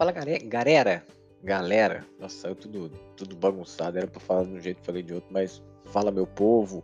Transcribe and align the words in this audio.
Fala 0.00 0.12
galera, 0.12 1.04
galera, 1.44 2.06
nossa, 2.18 2.34
saiu 2.34 2.54
tudo, 2.54 2.88
tudo 3.18 3.36
bagunçado, 3.36 3.98
era 3.98 4.06
pra 4.06 4.18
falar 4.18 4.44
de 4.44 4.52
um 4.52 4.58
jeito, 4.58 4.80
falei 4.82 5.02
de 5.02 5.12
outro, 5.12 5.28
mas 5.30 5.62
fala 5.92 6.10
meu 6.10 6.26
povo, 6.26 6.82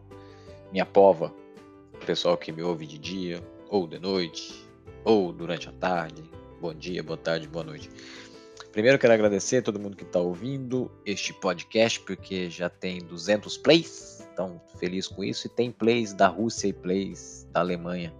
minha 0.70 0.84
pova, 0.84 1.32
pessoal 2.04 2.36
que 2.36 2.52
me 2.52 2.62
ouve 2.62 2.84
de 2.84 2.98
dia, 2.98 3.42
ou 3.70 3.86
de 3.86 3.98
noite, 3.98 4.68
ou 5.02 5.32
durante 5.32 5.66
a 5.66 5.72
tarde, 5.72 6.24
bom 6.60 6.74
dia, 6.74 7.02
boa 7.02 7.16
tarde, 7.16 7.48
boa 7.48 7.64
noite. 7.64 7.88
Primeiro 8.70 8.98
quero 8.98 9.14
agradecer 9.14 9.56
a 9.56 9.62
todo 9.62 9.80
mundo 9.80 9.96
que 9.96 10.04
está 10.04 10.20
ouvindo 10.20 10.90
este 11.06 11.32
podcast, 11.32 11.98
porque 12.00 12.50
já 12.50 12.68
tem 12.68 12.98
200 12.98 13.56
plays, 13.56 14.28
então 14.30 14.60
feliz 14.78 15.08
com 15.08 15.24
isso, 15.24 15.46
e 15.46 15.48
tem 15.48 15.72
plays 15.72 16.12
da 16.12 16.26
Rússia 16.28 16.68
e 16.68 16.72
plays 16.74 17.48
da 17.50 17.60
Alemanha. 17.60 18.12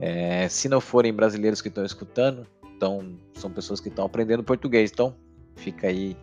É, 0.00 0.48
se 0.48 0.68
não 0.68 0.80
forem 0.80 1.14
brasileiros 1.14 1.62
que 1.62 1.68
estão 1.68 1.84
escutando, 1.84 2.44
então 2.80 3.14
são 3.34 3.50
pessoas 3.50 3.78
que 3.78 3.90
estão 3.90 4.06
aprendendo 4.06 4.42
português. 4.42 4.90
Então 4.90 5.14
fica 5.54 5.88
aí 5.88 6.16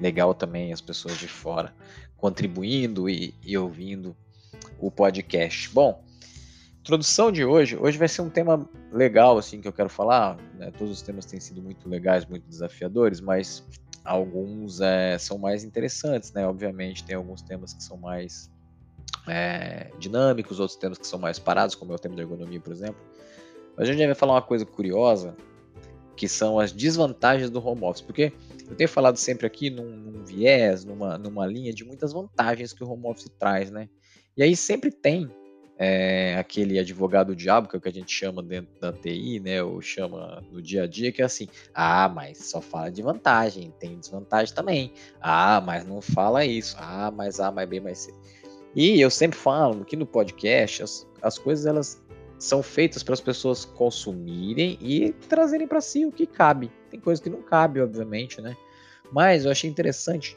legal 0.00 0.32
também 0.32 0.72
as 0.72 0.80
pessoas 0.80 1.18
de 1.18 1.28
fora 1.28 1.74
contribuindo 2.16 3.10
e, 3.10 3.34
e 3.44 3.58
ouvindo 3.58 4.16
o 4.78 4.90
podcast. 4.90 5.68
Bom, 5.68 6.02
introdução 6.80 7.30
de 7.30 7.44
hoje, 7.44 7.76
hoje 7.76 7.98
vai 7.98 8.08
ser 8.08 8.22
um 8.22 8.30
tema 8.30 8.66
legal 8.90 9.36
assim 9.36 9.60
que 9.60 9.68
eu 9.68 9.72
quero 9.72 9.90
falar. 9.90 10.38
Né? 10.54 10.70
Todos 10.70 10.94
os 10.94 11.02
temas 11.02 11.26
têm 11.26 11.38
sido 11.38 11.60
muito 11.60 11.86
legais, 11.86 12.24
muito 12.24 12.48
desafiadores, 12.48 13.20
mas 13.20 13.62
alguns 14.02 14.80
é, 14.80 15.18
são 15.18 15.36
mais 15.36 15.62
interessantes, 15.62 16.32
né? 16.32 16.46
Obviamente 16.46 17.04
tem 17.04 17.16
alguns 17.16 17.42
temas 17.42 17.74
que 17.74 17.82
são 17.82 17.98
mais 17.98 18.50
é, 19.28 19.90
dinâmicos, 19.98 20.58
outros 20.58 20.78
temas 20.78 20.96
que 20.96 21.06
são 21.06 21.18
mais 21.18 21.38
parados, 21.38 21.74
como 21.74 21.92
é 21.92 21.96
o 21.96 21.98
tema 21.98 22.16
da 22.16 22.22
ergonomia, 22.22 22.60
por 22.60 22.72
exemplo. 22.72 23.00
Mas 23.76 23.88
a 23.88 23.92
gente 23.92 24.06
vai 24.06 24.14
falar 24.14 24.34
uma 24.34 24.42
coisa 24.42 24.64
curiosa 24.64 25.36
que 26.16 26.28
são 26.28 26.58
as 26.58 26.72
desvantagens 26.72 27.50
do 27.50 27.64
home 27.64 27.84
office, 27.84 28.02
porque 28.02 28.32
eu 28.68 28.76
tenho 28.76 28.88
falado 28.88 29.16
sempre 29.16 29.46
aqui 29.46 29.70
num, 29.70 29.90
num, 29.90 30.24
viés, 30.24 30.84
numa, 30.84 31.18
numa 31.18 31.46
linha 31.46 31.72
de 31.72 31.84
muitas 31.84 32.12
vantagens 32.12 32.72
que 32.72 32.82
o 32.82 32.90
home 32.90 33.06
office 33.06 33.30
traz, 33.38 33.70
né? 33.70 33.88
E 34.36 34.42
aí 34.42 34.56
sempre 34.56 34.90
tem 34.90 35.30
é, 35.78 36.36
aquele 36.38 36.78
advogado 36.78 37.34
diabo, 37.34 37.68
que 37.68 37.76
é 37.76 37.78
o 37.78 37.80
que 37.80 37.88
a 37.88 37.92
gente 37.92 38.12
chama 38.12 38.42
dentro 38.42 38.78
da 38.80 38.92
TI, 38.92 39.40
né? 39.40 39.62
Ou 39.62 39.80
chama 39.80 40.42
no 40.50 40.62
dia 40.62 40.84
a 40.84 40.86
dia, 40.86 41.10
que 41.10 41.20
é 41.20 41.24
assim, 41.24 41.48
ah, 41.74 42.08
mas 42.08 42.38
só 42.38 42.60
fala 42.60 42.90
de 42.90 43.02
vantagem, 43.02 43.74
tem 43.78 43.98
desvantagem 43.98 44.54
também. 44.54 44.92
Ah, 45.20 45.60
mas 45.60 45.84
não 45.84 46.00
fala 46.00 46.44
isso. 46.44 46.76
Ah, 46.78 47.10
mas 47.10 47.40
A, 47.40 47.50
mais 47.50 47.68
B, 47.68 47.80
mais 47.80 47.98
C. 47.98 48.14
E 48.74 49.00
eu 49.00 49.10
sempre 49.10 49.38
falo 49.38 49.84
que 49.84 49.96
no 49.96 50.06
podcast 50.06 50.82
as, 50.82 51.06
as 51.20 51.36
coisas 51.36 51.66
elas 51.66 52.02
são 52.42 52.60
feitas 52.60 53.04
para 53.04 53.14
as 53.14 53.20
pessoas 53.20 53.64
consumirem 53.64 54.76
e 54.80 55.12
trazerem 55.28 55.68
para 55.68 55.80
si 55.80 56.04
o 56.04 56.10
que 56.10 56.26
cabe. 56.26 56.72
Tem 56.90 56.98
coisas 56.98 57.22
que 57.22 57.30
não 57.30 57.40
cabe, 57.40 57.80
obviamente, 57.80 58.40
né? 58.40 58.56
Mas 59.12 59.44
eu 59.44 59.52
achei 59.52 59.70
interessante 59.70 60.36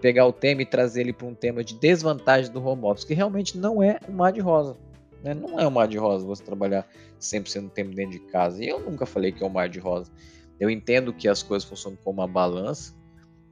pegar 0.00 0.26
o 0.26 0.32
tema 0.32 0.62
e 0.62 0.66
trazer 0.66 1.02
ele 1.02 1.12
para 1.12 1.28
um 1.28 1.34
tema 1.34 1.62
de 1.62 1.74
desvantagem 1.74 2.50
do 2.50 2.62
home 2.62 2.82
office, 2.84 3.04
que 3.04 3.14
realmente 3.14 3.56
não 3.56 3.80
é 3.80 4.00
um 4.08 4.12
mar 4.12 4.32
de 4.32 4.40
rosa. 4.40 4.76
Né? 5.22 5.32
Não 5.32 5.60
é 5.60 5.66
um 5.66 5.70
mar 5.70 5.86
de 5.86 5.96
rosa 5.96 6.26
você 6.26 6.42
trabalhar 6.42 6.88
100% 7.20 7.62
do 7.62 7.68
tempo 7.70 7.94
dentro 7.94 8.18
de 8.18 8.26
casa. 8.26 8.62
E 8.62 8.68
eu 8.68 8.80
nunca 8.80 9.06
falei 9.06 9.30
que 9.30 9.44
é 9.44 9.46
um 9.46 9.50
mar 9.50 9.68
de 9.68 9.78
rosa. 9.78 10.10
Eu 10.58 10.68
entendo 10.68 11.12
que 11.12 11.28
as 11.28 11.40
coisas 11.40 11.68
funcionam 11.68 11.96
como 12.02 12.20
uma 12.20 12.26
balança, 12.26 12.92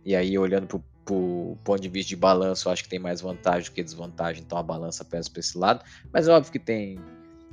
e 0.05 0.17
aí 0.17 0.37
olhando 0.37 0.67
para 0.67 1.15
o 1.15 1.57
ponto 1.63 1.81
de 1.81 1.89
vista 1.89 2.09
de 2.09 2.17
balanço, 2.17 2.67
eu 2.67 2.73
acho 2.73 2.83
que 2.83 2.89
tem 2.89 2.99
mais 2.99 3.21
vantagem 3.21 3.71
do 3.71 3.75
que 3.75 3.83
desvantagem, 3.83 4.43
então 4.43 4.59
a 4.59 4.63
balança 4.63 5.05
pesa 5.05 5.31
para 5.31 5.39
esse 5.39 5.57
lado. 5.57 5.85
Mas 6.13 6.27
é 6.27 6.33
óbvio 6.33 6.51
que 6.51 6.59
tem 6.59 6.99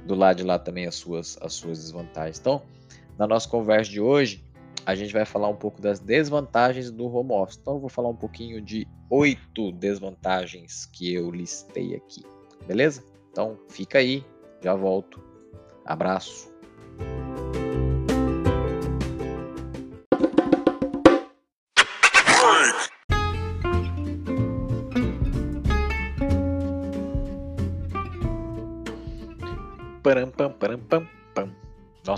do 0.06 0.16
lado 0.16 0.38
de 0.38 0.44
lá 0.44 0.58
também 0.58 0.86
as 0.86 0.96
suas, 0.96 1.38
as 1.42 1.54
suas 1.54 1.80
desvantagens. 1.80 2.40
Então, 2.40 2.62
na 3.18 3.28
nossa 3.28 3.48
conversa 3.48 3.92
de 3.92 4.00
hoje, 4.00 4.44
a 4.86 4.96
gente 4.96 5.14
vai 5.14 5.26
falar 5.26 5.50
um 5.50 5.56
pouco 5.56 5.82
das 5.82 6.00
desvantagens 6.00 6.90
do 6.90 7.08
home 7.14 7.32
office. 7.32 7.58
Então, 7.62 7.76
eu 7.76 7.80
vou 7.80 7.90
falar 7.90 8.10
um 8.10 8.16
pouquinho 8.16 8.62
de 8.62 8.88
oito 9.10 9.72
desvantagens 9.72 10.86
que 10.86 11.14
eu 11.14 11.30
listei 11.30 11.96
aqui, 11.96 12.24
beleza? 12.66 13.04
Então, 13.32 13.58
fica 13.70 14.00
aí, 14.00 14.26
já 14.62 14.74
volto. 14.74 15.22
Abraço. 15.86 16.59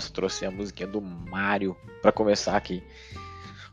Nossa, 0.02 0.12
trouxe 0.12 0.44
a 0.44 0.50
musiquinha 0.50 0.88
do 0.88 1.00
Mario 1.00 1.76
para 2.00 2.10
começar 2.10 2.56
aqui. 2.56 2.82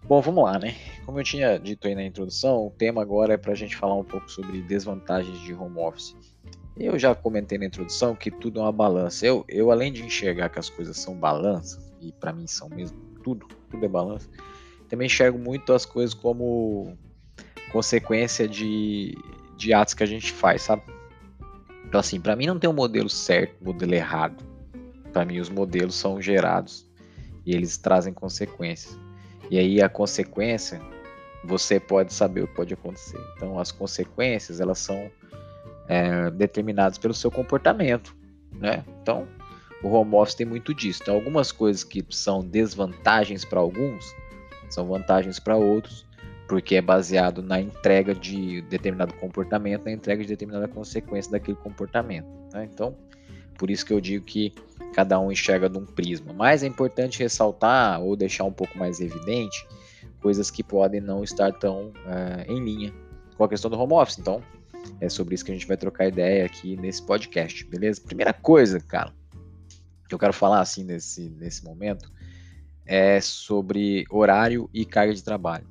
Bom, 0.03 0.21
vamos 0.21 0.43
lá, 0.43 0.59
né? 0.59 0.75
Como 1.03 1.19
eu 1.19 1.23
tinha 1.23 1.57
dito 1.57 1.87
aí 1.87 1.95
na 1.95 2.03
introdução, 2.03 2.67
o 2.67 2.71
tema 2.71 3.01
agora 3.01 3.33
é 3.33 3.37
para 3.37 3.51
a 3.51 3.55
gente 3.55 3.75
falar 3.75 3.95
um 3.95 4.03
pouco 4.03 4.29
sobre 4.29 4.61
desvantagens 4.61 5.39
de 5.39 5.53
home 5.53 5.79
office. 5.79 6.15
Eu 6.77 6.99
já 6.99 7.15
comentei 7.15 7.57
na 7.57 7.65
introdução 7.65 8.15
que 8.15 8.29
tudo 8.29 8.59
é 8.59 8.63
uma 8.63 8.71
balança. 8.71 9.25
Eu, 9.25 9.43
eu 9.47 9.71
além 9.71 9.91
de 9.91 10.03
enxergar 10.03 10.49
que 10.49 10.59
as 10.59 10.69
coisas 10.69 10.97
são 10.97 11.15
balanças, 11.15 11.91
e 11.99 12.11
para 12.11 12.31
mim 12.31 12.45
são 12.45 12.69
mesmo 12.69 12.97
tudo, 13.23 13.47
tudo 13.69 13.83
é 13.83 13.89
balança, 13.89 14.29
também 14.87 15.07
enxergo 15.07 15.39
muito 15.39 15.73
as 15.73 15.85
coisas 15.85 16.13
como 16.13 16.95
consequência 17.71 18.47
de, 18.47 19.17
de 19.57 19.73
atos 19.73 19.95
que 19.95 20.03
a 20.03 20.07
gente 20.07 20.31
faz, 20.31 20.61
sabe? 20.61 20.83
Então, 21.85 21.99
assim, 21.99 22.21
para 22.21 22.35
mim 22.35 22.45
não 22.45 22.59
tem 22.59 22.69
um 22.69 22.73
modelo 22.73 23.09
certo, 23.09 23.63
modelo 23.63 23.95
errado. 23.95 24.48
Para 25.11 25.25
mim, 25.25 25.39
os 25.39 25.49
modelos 25.49 25.95
são 25.95 26.21
gerados 26.21 26.85
e 27.45 27.53
eles 27.53 27.77
trazem 27.77 28.13
consequências. 28.13 28.97
E 29.49 29.57
aí, 29.57 29.81
a 29.81 29.89
consequência, 29.89 30.81
você 31.43 31.79
pode 31.79 32.13
saber 32.13 32.43
o 32.43 32.47
que 32.47 32.55
pode 32.55 32.73
acontecer. 32.73 33.19
Então, 33.35 33.59
as 33.59 33.71
consequências, 33.71 34.59
elas 34.59 34.79
são 34.79 35.09
é, 35.87 36.29
determinadas 36.31 36.97
pelo 36.97 37.13
seu 37.13 37.31
comportamento, 37.31 38.15
né? 38.53 38.83
Então, 39.01 39.27
o 39.83 39.89
home 39.89 40.15
office 40.15 40.35
tem 40.35 40.45
muito 40.45 40.73
disso. 40.73 40.99
Então, 41.01 41.15
algumas 41.15 41.51
coisas 41.51 41.83
que 41.83 42.05
são 42.09 42.41
desvantagens 42.41 43.43
para 43.43 43.59
alguns, 43.59 44.13
são 44.69 44.85
vantagens 44.87 45.39
para 45.39 45.55
outros 45.55 46.07
porque 46.49 46.75
é 46.75 46.81
baseado 46.81 47.43
na 47.43 47.61
entrega 47.61 48.13
de 48.13 48.63
determinado 48.63 49.13
comportamento, 49.13 49.85
na 49.85 49.91
entrega 49.91 50.23
de 50.23 50.27
determinada 50.27 50.67
consequência 50.67 51.31
daquele 51.31 51.55
comportamento. 51.55 52.27
Né? 52.51 52.67
Então, 52.73 52.97
por 53.59 53.69
isso 53.69 53.85
que 53.85 53.91
eu 53.91 53.99
digo 53.99 54.25
que 54.25 54.53
cada 54.93 55.19
um 55.19 55.31
enxerga 55.31 55.69
de 55.69 55.77
um 55.77 55.85
prisma. 55.85 56.33
Mas 56.33 56.63
é 56.63 56.67
importante 56.67 57.19
ressaltar 57.19 58.01
ou 58.01 58.15
deixar 58.15 58.45
um 58.45 58.53
pouco 58.53 58.77
mais 58.77 59.01
evidente 59.01 59.67
coisas 60.21 60.49
que 60.49 60.63
podem 60.63 61.01
não 61.01 61.23
estar 61.23 61.51
tão 61.53 61.89
uh, 61.89 62.51
em 62.51 62.63
linha 62.63 62.93
com 63.37 63.43
a 63.43 63.49
questão 63.49 63.69
do 63.69 63.77
home 63.77 63.93
office. 63.93 64.17
Então, 64.17 64.41
é 64.99 65.09
sobre 65.09 65.35
isso 65.35 65.43
que 65.45 65.51
a 65.51 65.53
gente 65.53 65.67
vai 65.67 65.77
trocar 65.77 66.07
ideia 66.07 66.45
aqui 66.45 66.77
nesse 66.77 67.03
podcast, 67.03 67.63
beleza? 67.65 68.01
Primeira 68.01 68.33
coisa, 68.33 68.79
cara, 68.79 69.13
que 70.07 70.15
eu 70.15 70.19
quero 70.19 70.33
falar 70.33 70.61
assim 70.61 70.83
nesse, 70.83 71.29
nesse 71.29 71.63
momento 71.63 72.11
é 72.85 73.21
sobre 73.21 74.05
horário 74.09 74.69
e 74.73 74.85
carga 74.85 75.13
de 75.13 75.23
trabalho. 75.23 75.67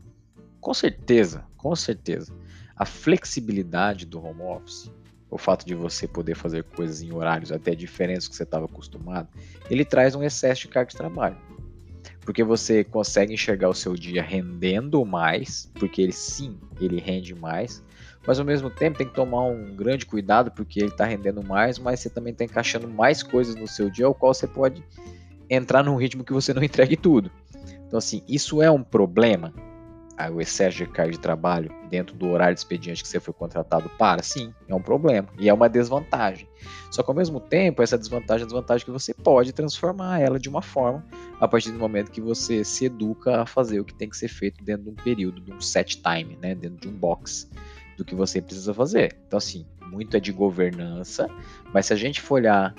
Com 0.60 0.74
certeza, 0.74 1.44
com 1.56 1.74
certeza. 1.74 2.34
A 2.76 2.84
flexibilidade 2.84 4.06
do 4.06 4.22
home 4.22 4.42
office, 4.42 4.90
o 5.30 5.36
fato 5.36 5.66
de 5.66 5.74
você 5.74 6.06
poder 6.06 6.34
fazer 6.34 6.64
coisas 6.64 7.02
em 7.02 7.12
horários 7.12 7.52
até 7.52 7.74
diferentes 7.74 8.26
do 8.26 8.30
que 8.30 8.36
você 8.36 8.44
estava 8.44 8.64
acostumado, 8.64 9.28
ele 9.70 9.84
traz 9.84 10.14
um 10.14 10.22
excesso 10.22 10.62
de 10.62 10.68
carga 10.68 10.90
de 10.90 10.96
trabalho. 10.96 11.36
Porque 12.20 12.44
você 12.44 12.84
consegue 12.84 13.32
enxergar 13.32 13.68
o 13.68 13.74
seu 13.74 13.94
dia 13.94 14.22
rendendo 14.22 15.04
mais, 15.04 15.70
porque 15.78 16.02
ele 16.02 16.12
sim, 16.12 16.58
ele 16.80 17.00
rende 17.00 17.34
mais, 17.34 17.82
mas 18.26 18.38
ao 18.38 18.44
mesmo 18.44 18.68
tempo 18.68 18.98
tem 18.98 19.06
que 19.06 19.14
tomar 19.14 19.44
um 19.44 19.74
grande 19.74 20.04
cuidado 20.04 20.50
porque 20.50 20.80
ele 20.80 20.88
está 20.88 21.06
rendendo 21.06 21.42
mais, 21.42 21.78
mas 21.78 22.00
você 22.00 22.10
também 22.10 22.32
está 22.32 22.44
encaixando 22.44 22.86
mais 22.86 23.22
coisas 23.22 23.54
no 23.54 23.66
seu 23.66 23.88
dia, 23.88 24.06
ao 24.06 24.14
qual 24.14 24.34
você 24.34 24.46
pode 24.46 24.84
entrar 25.48 25.82
num 25.82 25.96
ritmo 25.96 26.24
que 26.24 26.32
você 26.32 26.52
não 26.52 26.62
entregue 26.62 26.96
tudo. 26.96 27.30
Então, 27.86 27.96
assim, 27.96 28.22
isso 28.28 28.60
é 28.60 28.70
um 28.70 28.82
problema 28.82 29.52
o 30.32 30.40
excesso 30.40 30.78
de 30.78 30.86
carga 30.86 31.12
de 31.12 31.20
trabalho 31.20 31.70
dentro 31.88 32.16
do 32.16 32.28
horário 32.28 32.54
de 32.54 32.60
expediente 32.60 33.02
que 33.02 33.08
você 33.08 33.20
foi 33.20 33.32
contratado 33.32 33.88
para, 33.90 34.22
sim, 34.22 34.52
é 34.66 34.74
um 34.74 34.82
problema 34.82 35.28
e 35.38 35.48
é 35.48 35.54
uma 35.54 35.68
desvantagem. 35.68 36.48
Só 36.90 37.02
que 37.02 37.10
ao 37.10 37.14
mesmo 37.14 37.38
tempo, 37.38 37.82
essa 37.82 37.96
desvantagem 37.96 38.42
é 38.42 38.46
desvantagem 38.46 38.84
que 38.84 38.90
você 38.90 39.14
pode 39.14 39.52
transformar 39.52 40.20
ela 40.20 40.38
de 40.38 40.48
uma 40.48 40.62
forma 40.62 41.04
a 41.40 41.46
partir 41.46 41.70
do 41.70 41.78
momento 41.78 42.10
que 42.10 42.20
você 42.20 42.64
se 42.64 42.86
educa 42.86 43.42
a 43.42 43.46
fazer 43.46 43.78
o 43.78 43.84
que 43.84 43.94
tem 43.94 44.08
que 44.08 44.16
ser 44.16 44.28
feito 44.28 44.64
dentro 44.64 44.84
de 44.84 44.90
um 44.90 44.94
período, 44.94 45.40
de 45.40 45.52
um 45.52 45.60
set 45.60 46.02
time, 46.02 46.36
né, 46.42 46.54
dentro 46.54 46.78
de 46.78 46.88
um 46.88 46.96
box 46.96 47.48
do 47.96 48.04
que 48.04 48.14
você 48.14 48.40
precisa 48.40 48.74
fazer. 48.74 49.16
Então, 49.26 49.36
assim, 49.36 49.66
muito 49.86 50.16
é 50.16 50.20
de 50.20 50.32
governança, 50.32 51.28
mas 51.72 51.86
se 51.86 51.92
a 51.92 51.96
gente 51.96 52.20
for 52.20 52.36
olhar 52.36 52.74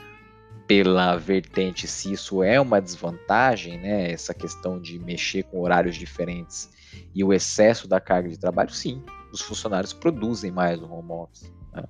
pela 0.69 1.17
vertente 1.17 1.87
se 1.87 2.13
isso 2.13 2.43
é 2.43 2.61
uma 2.61 2.79
desvantagem, 2.79 3.79
né, 3.79 4.11
essa 4.11 4.35
questão 4.35 4.79
de 4.79 4.99
mexer 4.99 5.41
com 5.45 5.61
horários 5.61 5.95
diferentes 5.95 6.69
e 7.15 7.23
o 7.23 7.33
excesso 7.33 7.87
da 7.87 7.99
carga 7.99 8.29
de 8.29 8.37
trabalho, 8.37 8.69
sim, 8.69 9.03
os 9.33 9.41
funcionários 9.41 9.93
produzem 9.93 10.51
mais 10.51 10.79
no 10.79 10.93
home 10.93 11.11
office. 11.11 11.51
Né? 11.73 11.83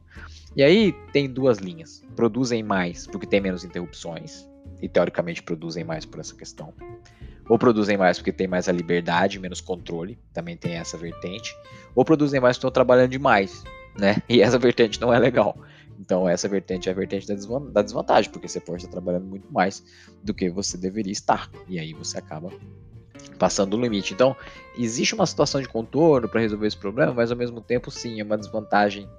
E 0.55 0.63
aí 0.63 0.93
tem 1.11 1.29
duas 1.29 1.57
linhas: 1.57 2.01
produzem 2.15 2.63
mais 2.63 3.05
porque 3.05 3.27
tem 3.27 3.41
menos 3.41 3.65
interrupções, 3.65 4.47
e 4.81 4.87
teoricamente 4.87 5.43
produzem 5.43 5.83
mais 5.83 6.05
por 6.05 6.21
essa 6.21 6.33
questão. 6.33 6.73
Ou 7.49 7.59
produzem 7.59 7.97
mais 7.97 8.17
porque 8.17 8.31
tem 8.31 8.47
mais 8.47 8.69
a 8.69 8.71
liberdade, 8.71 9.39
menos 9.39 9.59
controle, 9.59 10.17
também 10.31 10.55
tem 10.55 10.75
essa 10.75 10.97
vertente. 10.97 11.53
Ou 11.93 12.05
produzem 12.05 12.39
mais 12.39 12.55
porque 12.55 12.67
estão 12.67 12.71
trabalhando 12.71 13.11
demais, 13.11 13.61
né? 13.97 14.21
E 14.29 14.41
essa 14.41 14.57
vertente 14.57 15.01
não 15.01 15.13
é 15.13 15.19
legal. 15.19 15.57
Então, 15.99 16.27
essa 16.29 16.47
vertente 16.47 16.87
é 16.87 16.93
a 16.93 16.95
vertente 16.95 17.27
da 17.27 17.81
desvantagem, 17.81 18.31
porque 18.31 18.47
você 18.47 18.61
pode 18.61 18.77
estar 18.77 18.91
trabalhando 18.91 19.25
muito 19.25 19.51
mais 19.51 19.83
do 20.23 20.33
que 20.33 20.49
você 20.49 20.77
deveria 20.77 21.11
estar. 21.11 21.51
E 21.67 21.77
aí 21.77 21.93
você 21.93 22.17
acaba 22.17 22.49
passando 23.37 23.75
o 23.75 23.81
limite. 23.81 24.13
Então, 24.13 24.33
existe 24.77 25.13
uma 25.13 25.25
situação 25.25 25.61
de 25.61 25.67
contorno 25.67 26.29
para 26.29 26.39
resolver 26.39 26.67
esse 26.67 26.77
problema, 26.77 27.13
mas 27.13 27.31
ao 27.31 27.37
mesmo 27.37 27.59
tempo, 27.59 27.91
sim, 27.91 28.21
é 28.21 28.23
uma 28.23 28.37
desvantagem 28.37 29.09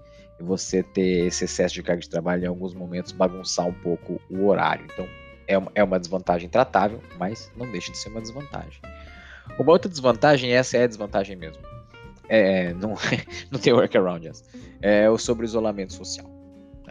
você 0.41 0.83
ter 0.83 1.27
esse 1.27 1.45
excesso 1.45 1.75
de 1.75 1.83
carga 1.83 2.01
de 2.01 2.09
trabalho 2.09 2.45
em 2.45 2.49
alguns 2.49 2.73
momentos 2.73 3.13
bagunçar 3.13 3.67
um 3.67 3.75
pouco 3.75 4.19
o 4.31 4.47
horário. 4.47 4.87
Então, 4.91 5.07
é 5.75 5.85
uma 5.85 5.99
desvantagem 5.99 6.49
tratável, 6.49 7.03
mas 7.19 7.53
não 7.57 7.71
deixa 7.71 7.93
de 7.93 7.99
ser 7.99 8.09
uma 8.09 8.23
desvantagem. 8.23 8.81
Uma 9.59 9.73
outra 9.73 9.91
desvantagem, 9.91 10.53
essa 10.53 10.79
é 10.79 10.85
a 10.85 10.87
desvantagem 10.87 11.37
mesmo. 11.37 11.63
É, 12.27 12.73
não, 12.73 12.95
não 13.51 13.61
tem 13.61 13.73
workaround. 13.73 14.31
É 14.81 15.11
o 15.11 15.19
sobre 15.19 15.45
isolamento 15.45 15.93
social. 15.93 16.40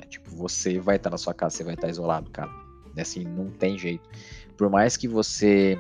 Tipo, 0.10 0.36
você 0.36 0.80
vai 0.80 0.96
estar 0.96 1.10
na 1.10 1.18
sua 1.18 1.34
casa, 1.34 1.58
você 1.58 1.64
vai 1.64 1.76
estar 1.76 1.88
isolado, 1.88 2.30
cara. 2.32 2.50
Assim, 2.98 3.24
não 3.24 3.50
tem 3.50 3.78
jeito. 3.78 4.10
Por 4.58 4.70
mais 4.70 4.98
que 4.98 5.08
você 5.08 5.80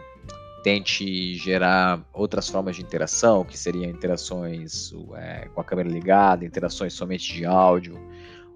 tente 0.64 1.36
gerar 1.36 2.06
outras 2.14 2.50
formas 2.50 2.76
de 2.76 2.82
interação, 2.82 3.44
que 3.44 3.58
seriam 3.58 3.90
interações 3.90 4.92
é, 5.16 5.48
com 5.54 5.62
a 5.62 5.64
câmera 5.64 5.90
ligada, 5.90 6.46
interações 6.46 6.94
somente 6.94 7.34
de 7.34 7.46
áudio, 7.46 7.98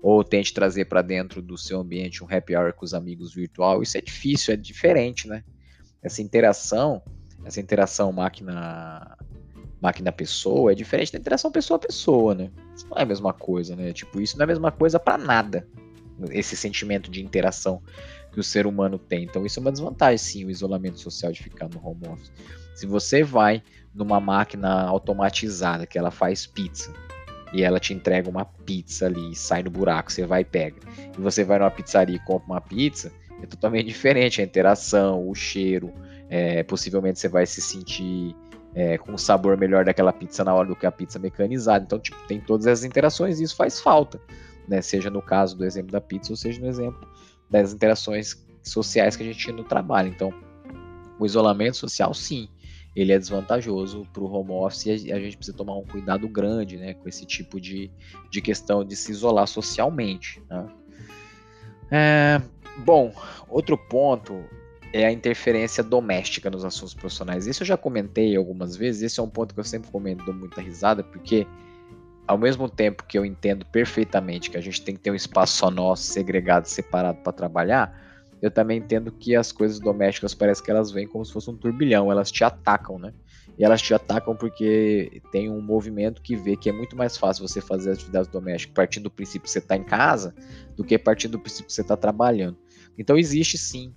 ou 0.02 0.24
tente 0.24 0.54
trazer 0.54 0.86
para 0.86 1.02
dentro 1.02 1.42
do 1.42 1.58
seu 1.58 1.80
ambiente 1.80 2.24
um 2.24 2.28
happy 2.30 2.56
hour 2.56 2.74
com 2.74 2.84
os 2.84 2.94
amigos 2.94 3.34
virtual, 3.34 3.82
isso 3.82 3.98
é 3.98 4.02
difícil, 4.02 4.54
é 4.54 4.58
diferente, 4.58 5.28
né? 5.28 5.44
Essa 6.02 6.22
interação, 6.22 7.02
essa 7.46 7.62
interação 7.62 8.12
máquina 8.12 9.18
máquina 9.82 10.12
pessoa 10.12 10.72
é 10.72 10.76
diferente 10.76 11.12
da 11.12 11.20
interação 11.20 11.52
pessoa 11.52 11.80
pessoa, 11.80 12.36
né? 12.36 12.52
Isso 12.76 12.88
não 12.90 12.98
é 12.98 13.04
a 13.04 13.06
mesma 13.06 13.34
coisa, 13.34 13.76
né? 13.76 13.94
Tipo, 13.94 14.20
isso 14.20 14.38
não 14.38 14.44
é 14.44 14.46
a 14.46 14.48
mesma 14.48 14.72
coisa 14.72 15.00
para 15.00 15.18
nada. 15.18 15.68
Esse 16.30 16.56
sentimento 16.56 17.10
de 17.10 17.24
interação 17.24 17.82
que 18.32 18.40
o 18.40 18.44
ser 18.44 18.66
humano 18.66 18.98
tem. 18.98 19.24
Então, 19.24 19.46
isso 19.46 19.60
é 19.60 19.62
uma 19.62 19.72
desvantagem, 19.72 20.18
sim, 20.18 20.46
o 20.46 20.50
isolamento 20.50 21.00
social 21.00 21.32
de 21.32 21.42
ficar 21.44 21.70
no 21.70 21.86
home 21.86 22.08
office. 22.08 22.32
Se 22.76 22.86
você 22.86 23.24
vai 23.24 23.62
numa 23.94 24.20
máquina 24.20 24.82
automatizada 24.84 25.86
que 25.86 25.98
ela 25.98 26.10
faz 26.10 26.48
pizza 26.48 26.92
e 27.54 27.62
ela 27.62 27.80
te 27.80 27.94
entrega 27.94 28.28
uma 28.30 28.44
pizza 28.44 29.06
ali, 29.06 29.36
sai 29.36 29.62
no 29.62 29.70
buraco, 29.70 30.12
você 30.12 30.26
vai 30.26 30.42
e 30.42 30.46
pega. 30.46 30.78
E 31.16 31.22
você 31.22 31.44
vai 31.44 31.60
numa 31.60 31.70
pizzaria 31.70 32.16
e 32.16 32.20
compra 32.20 32.54
uma 32.54 32.62
pizza, 32.62 33.12
é 33.42 33.46
totalmente 33.46 33.86
diferente 33.88 34.42
a 34.42 34.44
interação, 34.44 35.30
o 35.30 35.36
cheiro. 35.36 35.94
É, 36.30 36.64
possivelmente 36.64 37.20
você 37.20 37.28
vai 37.28 37.46
se 37.46 37.62
sentir 37.62 38.36
é, 38.76 38.98
com 38.98 39.12
um 39.12 39.18
sabor 39.18 39.58
melhor 39.58 39.86
daquela 39.86 40.12
pizza 40.12 40.44
na 40.44 40.54
hora 40.54 40.68
do 40.68 40.76
que 40.76 40.86
a 40.86 40.92
pizza 40.92 41.20
mecanizada. 41.20 41.86
Então, 41.86 42.00
tipo, 42.00 42.18
tem 42.28 42.40
todas 42.40 42.66
essas 42.66 42.84
interações 42.84 43.40
e 43.40 43.44
isso 43.44 43.56
faz 43.56 43.80
falta, 43.80 44.20
né? 44.68 44.82
Seja 44.82 45.10
no 45.10 45.22
caso 45.22 45.58
do 45.58 45.66
exemplo 45.66 45.92
da 45.92 46.02
pizza 46.02 46.32
ou 46.32 46.38
seja 46.38 46.60
no 46.60 46.68
exemplo 46.68 47.08
das 47.50 47.74
interações 47.74 48.44
sociais 48.64 49.16
que 49.16 49.24
a 49.24 49.26
gente 49.26 49.38
tinha 49.38 49.56
no 49.56 49.64
trabalho. 49.64 50.10
Então, 50.10 50.34
o 51.20 51.26
isolamento 51.26 51.78
social, 51.78 52.14
sim, 52.14 52.50
ele 52.96 53.12
é 53.12 53.20
desvantajoso 53.20 54.08
para 54.14 54.24
o 54.24 54.32
home 54.32 54.52
office 54.52 55.04
e 55.04 55.12
a 55.12 55.20
gente 55.20 55.38
precisa 55.38 55.56
tomar 55.56 55.76
um 55.76 55.84
cuidado 55.84 56.28
grande 56.28 56.78
né, 56.78 56.94
com 56.94 57.08
esse 57.08 57.26
tipo 57.26 57.60
de, 57.60 57.92
de 58.30 58.42
questão 58.42 58.84
de 58.84 58.96
se 58.96 59.12
isolar 59.12 59.48
socialmente. 59.48 60.42
Né? 60.50 60.68
É, 61.92 62.42
bom, 62.80 63.14
outro 63.48 63.78
ponto 63.78 64.44
é 64.94 65.08
a 65.08 65.12
interferência 65.12 65.84
doméstica 65.84 66.52
nos 66.52 66.64
assuntos 66.64 66.94
profissionais. 66.94 67.48
Isso 67.48 67.64
eu 67.64 67.68
já 67.68 67.76
comentei 67.76 68.36
algumas 68.38 68.78
vezes, 68.78 69.02
esse 69.02 69.20
é 69.20 69.24
um 69.24 69.30
ponto 69.30 69.54
que 69.54 69.60
eu 69.60 69.64
sempre 69.64 69.90
comento, 69.90 70.24
dou 70.24 70.36
muita 70.36 70.62
risada, 70.62 71.04
porque 71.04 71.48
ao 72.28 72.38
mesmo 72.38 72.70
tempo 72.70 73.04
que 73.04 73.18
eu 73.18 73.26
entendo 73.26 73.66
perfeitamente 73.66 74.52
que 74.52 74.58
a 74.58 74.62
gente 74.62 74.82
tem 74.84 74.96
que 74.96 75.02
ter 75.02 75.10
um 75.10 75.16
espaço 75.16 75.58
só 75.58 75.72
nosso, 75.72 76.04
segregado, 76.04 76.68
separado 76.68 77.18
para 77.24 77.34
trabalhar, 77.34 78.00
eu 78.40 78.52
também 78.52 78.78
entendo 78.78 79.12
que 79.12 79.36
as 79.36 79.52
coisas 79.52 79.80
domésticas 79.80 80.36
parece 80.36 80.62
que 80.62 80.70
elas 80.70 80.92
vêm 80.92 81.08
como 81.08 81.26
se 81.26 81.34
fosse 81.34 81.50
um 81.50 81.58
turbilhão, 81.58 82.12
elas 82.12 82.32
te 82.32 82.44
atacam, 82.44 83.00
né? 83.00 83.14
E 83.58 83.64
elas 83.64 83.82
te 83.82 83.94
atacam 83.94 84.36
porque 84.36 85.22
tem 85.32 85.50
um 85.50 85.62
movimento 85.62 86.22
que 86.22 86.36
vê 86.36 86.56
que 86.56 86.70
é 86.70 86.72
muito 86.72 86.96
mais 86.96 87.18
fácil 87.18 87.48
você 87.48 87.62
fazer 87.62 87.92
atividades 87.92 88.30
domésticas 88.30 88.74
partindo 88.74 89.04
do 89.04 89.12
princípio 89.12 89.44
que 89.44 89.50
você 89.50 89.60
está 89.60 89.76
em 89.76 89.84
casa 89.84 90.36
do 90.76 90.84
que 90.84 90.98
partindo 90.98 91.32
do 91.32 91.40
princípio 91.40 91.68
que 91.68 91.74
você 91.74 91.82
está 91.82 91.96
trabalhando. 91.96 92.58
Então 92.98 93.18
existe 93.18 93.58
sim 93.58 93.94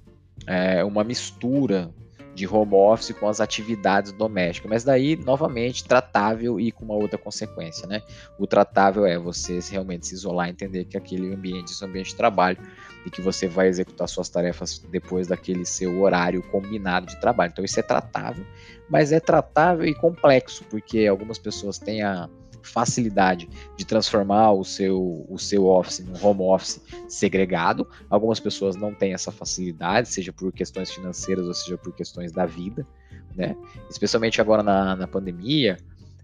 é, 0.47 0.85
uma 0.85 1.05
mistura 1.05 1.93
de 2.37 2.47
home 2.47 2.75
office 2.75 3.17
com 3.19 3.27
as 3.27 3.41
atividades 3.41 4.13
domésticas, 4.13 4.71
mas 4.71 4.85
daí, 4.85 5.17
novamente, 5.17 5.83
tratável 5.83 6.61
e 6.61 6.71
com 6.71 6.85
uma 6.85 6.95
outra 6.95 7.17
consequência, 7.17 7.89
né? 7.89 8.03
O 8.39 8.47
tratável 8.47 9.07
é 9.07 9.19
você 9.19 9.59
realmente 9.71 10.07
se 10.07 10.15
isolar, 10.15 10.51
entender 10.51 10.85
que 10.85 10.99
aquele 10.99 11.33
ambiente 11.33 11.73
um 11.83 11.87
ambiente 11.87 12.11
de 12.11 12.17
trabalho 12.17 12.59
e 13.07 13.11
que 13.11 13.23
você 13.23 13.49
vai 13.49 13.69
executar 13.69 14.07
suas 14.07 14.29
tarefas 14.29 14.79
depois 14.91 15.27
daquele 15.27 15.65
seu 15.65 16.03
horário 16.03 16.43
combinado 16.43 17.07
de 17.07 17.19
trabalho. 17.19 17.51
Então, 17.53 17.65
isso 17.65 17.81
é 17.81 17.83
tratável, 17.83 18.45
mas 18.91 19.13
é 19.13 19.19
tratável 19.19 19.87
e 19.87 19.95
complexo, 19.95 20.63
porque 20.65 21.07
algumas 21.07 21.39
pessoas 21.39 21.79
têm 21.79 22.03
a 22.03 22.29
facilidade 22.67 23.49
de 23.77 23.85
transformar 23.85 24.53
o 24.53 24.65
seu, 24.65 25.27
o 25.29 25.39
seu 25.39 25.67
office 25.67 26.01
num 26.01 26.27
home 26.27 26.43
office 26.43 26.81
segregado. 27.09 27.89
Algumas 28.11 28.41
pessoas 28.41 28.77
não 28.77 28.93
têm 28.93 29.15
essa 29.15 29.31
facilidade, 29.31 30.09
seja 30.09 30.33
por 30.33 30.53
questões 30.53 30.91
financeiras 30.91 31.47
ou 31.47 31.55
seja 31.55 31.79
por 31.79 31.95
questões 31.95 32.33
da 32.33 32.45
vida, 32.45 32.87
né? 33.35 33.57
Especialmente 33.89 34.41
agora 34.41 34.63
na, 34.63 34.97
na 34.97 35.07
pandemia, 35.07 35.77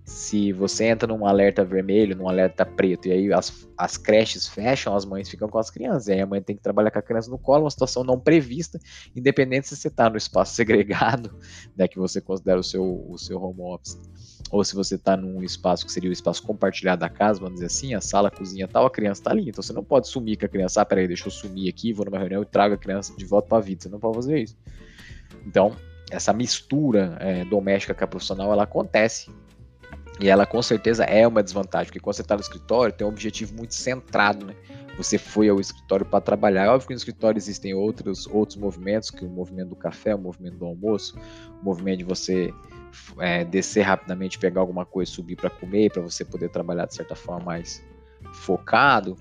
se 0.05 0.53
você 0.53 0.87
entra 0.87 1.07
num 1.07 1.25
alerta 1.25 1.65
vermelho, 1.65 2.17
num 2.17 2.29
alerta 2.29 2.67
preto, 2.67 3.07
e 3.07 3.13
aí 3.13 3.33
as, 3.33 3.69
as 3.79 3.97
creches 3.97 4.49
fecham, 4.49 4.97
as 4.97 5.05
mães 5.05 5.29
ficam 5.29 5.49
com 5.49 5.59
as 5.59 5.71
crianças, 5.71 6.09
e 6.09 6.13
aí 6.13 6.21
a 6.21 6.27
mãe 6.27 6.43
tem 6.43 6.57
que 6.57 6.63
trabalhar 6.63 6.91
com 6.91 6.99
a 6.99 7.03
criança 7.03 7.31
no 7.31 7.39
colo, 7.39 7.65
uma 7.65 7.71
situação 7.71 8.03
não 8.03 8.19
prevista, 8.19 8.81
independente 9.15 9.69
se 9.69 9.77
você 9.77 9.89
está 9.89 10.11
no 10.11 10.17
espaço 10.17 10.55
segregado, 10.57 11.33
né, 11.77 11.87
que 11.87 11.99
você 11.99 12.21
considera 12.21 12.59
o 12.59 12.65
seu, 12.65 13.07
o 13.09 13.17
seu 13.17 13.41
home 13.41 13.61
office, 13.61 13.99
ou 14.51 14.65
se 14.65 14.75
você 14.75 14.97
está 14.97 15.17
num 15.17 15.43
espaço 15.43 15.87
que 15.87 15.93
seria 15.93 16.11
o 16.11 16.13
espaço 16.13 16.43
compartilhado 16.43 17.01
da 17.01 17.09
casa, 17.09 17.39
vamos 17.39 17.55
dizer 17.55 17.67
assim, 17.67 17.95
a 17.95 18.01
sala, 18.01 18.29
a 18.29 18.31
cozinha 18.31 18.67
tal, 18.67 18.85
a 18.85 18.91
criança 18.91 19.21
está 19.21 19.31
ali, 19.31 19.49
então 19.49 19.63
você 19.63 19.73
não 19.73 19.85
pode 19.85 20.09
sumir 20.09 20.37
com 20.37 20.47
a 20.47 20.49
criança, 20.49 20.83
ah, 20.83 20.85
peraí, 20.85 21.07
deixa 21.07 21.29
eu 21.29 21.31
sumir 21.31 21.69
aqui, 21.69 21.93
vou 21.93 22.05
numa 22.05 22.19
reunião 22.19 22.43
e 22.43 22.47
trago 22.47 22.75
a 22.75 22.79
criança 22.79 23.15
de 23.17 23.25
volta 23.25 23.49
para 23.49 23.59
a 23.59 23.61
vida, 23.61 23.83
você 23.83 23.89
não 23.89 24.01
pode 24.01 24.17
fazer 24.17 24.41
isso. 24.41 24.57
Então, 25.47 25.77
essa 26.11 26.33
mistura 26.33 27.17
é, 27.21 27.45
doméstica 27.45 27.95
com 27.95 28.05
a 28.05 28.07
profissional, 28.07 28.53
ela 28.53 28.65
acontece 28.65 29.31
e 30.23 30.29
ela 30.29 30.47
com 30.47 30.63
certeza 30.63 31.03
é 31.03 31.27
uma 31.27 31.43
desvantagem, 31.43 31.87
porque 31.87 31.99
quando 31.99 32.15
você 32.15 32.23
está 32.23 32.37
no 32.37 32.41
escritório, 32.41 32.95
tem 32.95 33.05
um 33.05 33.11
objetivo 33.11 33.57
muito 33.57 33.75
centrado, 33.75 34.47
né? 34.47 34.55
Você 34.97 35.19
foi 35.19 35.49
ao 35.49 35.59
escritório 35.59 36.07
para 36.07 36.21
trabalhar. 36.21 36.67
É 36.67 36.69
óbvio 36.69 36.87
que 36.87 36.95
no 36.95 36.99
escritório 36.99 37.37
existem 37.37 37.75
outros, 37.75 38.27
outros 38.29 38.57
movimentos, 38.57 39.11
que 39.11 39.25
o 39.25 39.29
movimento 39.29 39.71
do 39.71 39.77
café, 39.77 40.15
o 40.15 40.19
movimento 40.19 40.59
do 40.59 40.65
almoço, 40.65 41.19
o 41.61 41.65
movimento 41.65 41.99
de 41.99 42.05
você 42.05 42.55
é, 43.19 43.45
descer 43.45 43.83
rapidamente, 43.83 44.39
pegar 44.39 44.61
alguma 44.61 44.87
coisa, 44.87 45.11
subir 45.11 45.35
para 45.35 45.51
comer, 45.51 45.91
para 45.91 46.03
você 46.03 46.25
poder 46.25 46.51
trabalhar 46.51 46.87
de 46.87 46.95
certa 46.95 47.17
forma 47.17 47.45
mais 47.45 47.83
focado. 48.33 49.17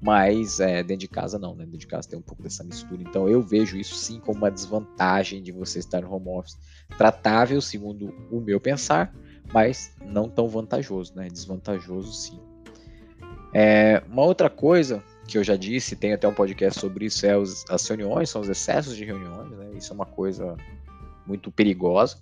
Mas 0.00 0.58
é, 0.58 0.82
dentro 0.82 1.00
de 1.00 1.08
casa 1.08 1.38
não, 1.38 1.54
né? 1.54 1.64
Dentro 1.64 1.80
de 1.80 1.86
casa 1.86 2.08
tem 2.08 2.18
um 2.18 2.22
pouco 2.22 2.42
dessa 2.42 2.64
mistura. 2.64 3.02
Então 3.02 3.28
eu 3.28 3.42
vejo 3.42 3.76
isso 3.76 3.94
sim 3.94 4.20
como 4.20 4.38
uma 4.38 4.50
desvantagem 4.50 5.42
de 5.42 5.52
você 5.52 5.80
estar 5.80 6.00
no 6.00 6.10
home 6.14 6.28
office. 6.28 6.56
Tratável, 6.96 7.60
segundo 7.60 8.14
o 8.30 8.40
meu 8.40 8.58
pensar, 8.58 9.12
mas 9.52 9.94
não 10.04 10.28
tão 10.28 10.48
vantajoso, 10.48 11.14
né? 11.14 11.28
Desvantajoso 11.28 12.12
sim. 12.12 12.40
É, 13.52 14.02
uma 14.08 14.22
outra 14.22 14.50
coisa 14.50 15.02
que 15.26 15.38
eu 15.38 15.44
já 15.44 15.56
disse, 15.56 15.96
tem 15.96 16.12
até 16.12 16.28
um 16.28 16.34
podcast 16.34 16.78
sobre 16.78 17.06
isso, 17.06 17.26
é 17.26 17.36
os, 17.36 17.64
as 17.70 17.86
reuniões, 17.88 18.30
são 18.30 18.40
os 18.40 18.48
excessos 18.48 18.96
de 18.96 19.04
reuniões, 19.04 19.50
né? 19.50 19.70
Isso 19.74 19.92
é 19.92 19.94
uma 19.94 20.06
coisa 20.06 20.56
muito 21.26 21.50
perigosa, 21.50 22.18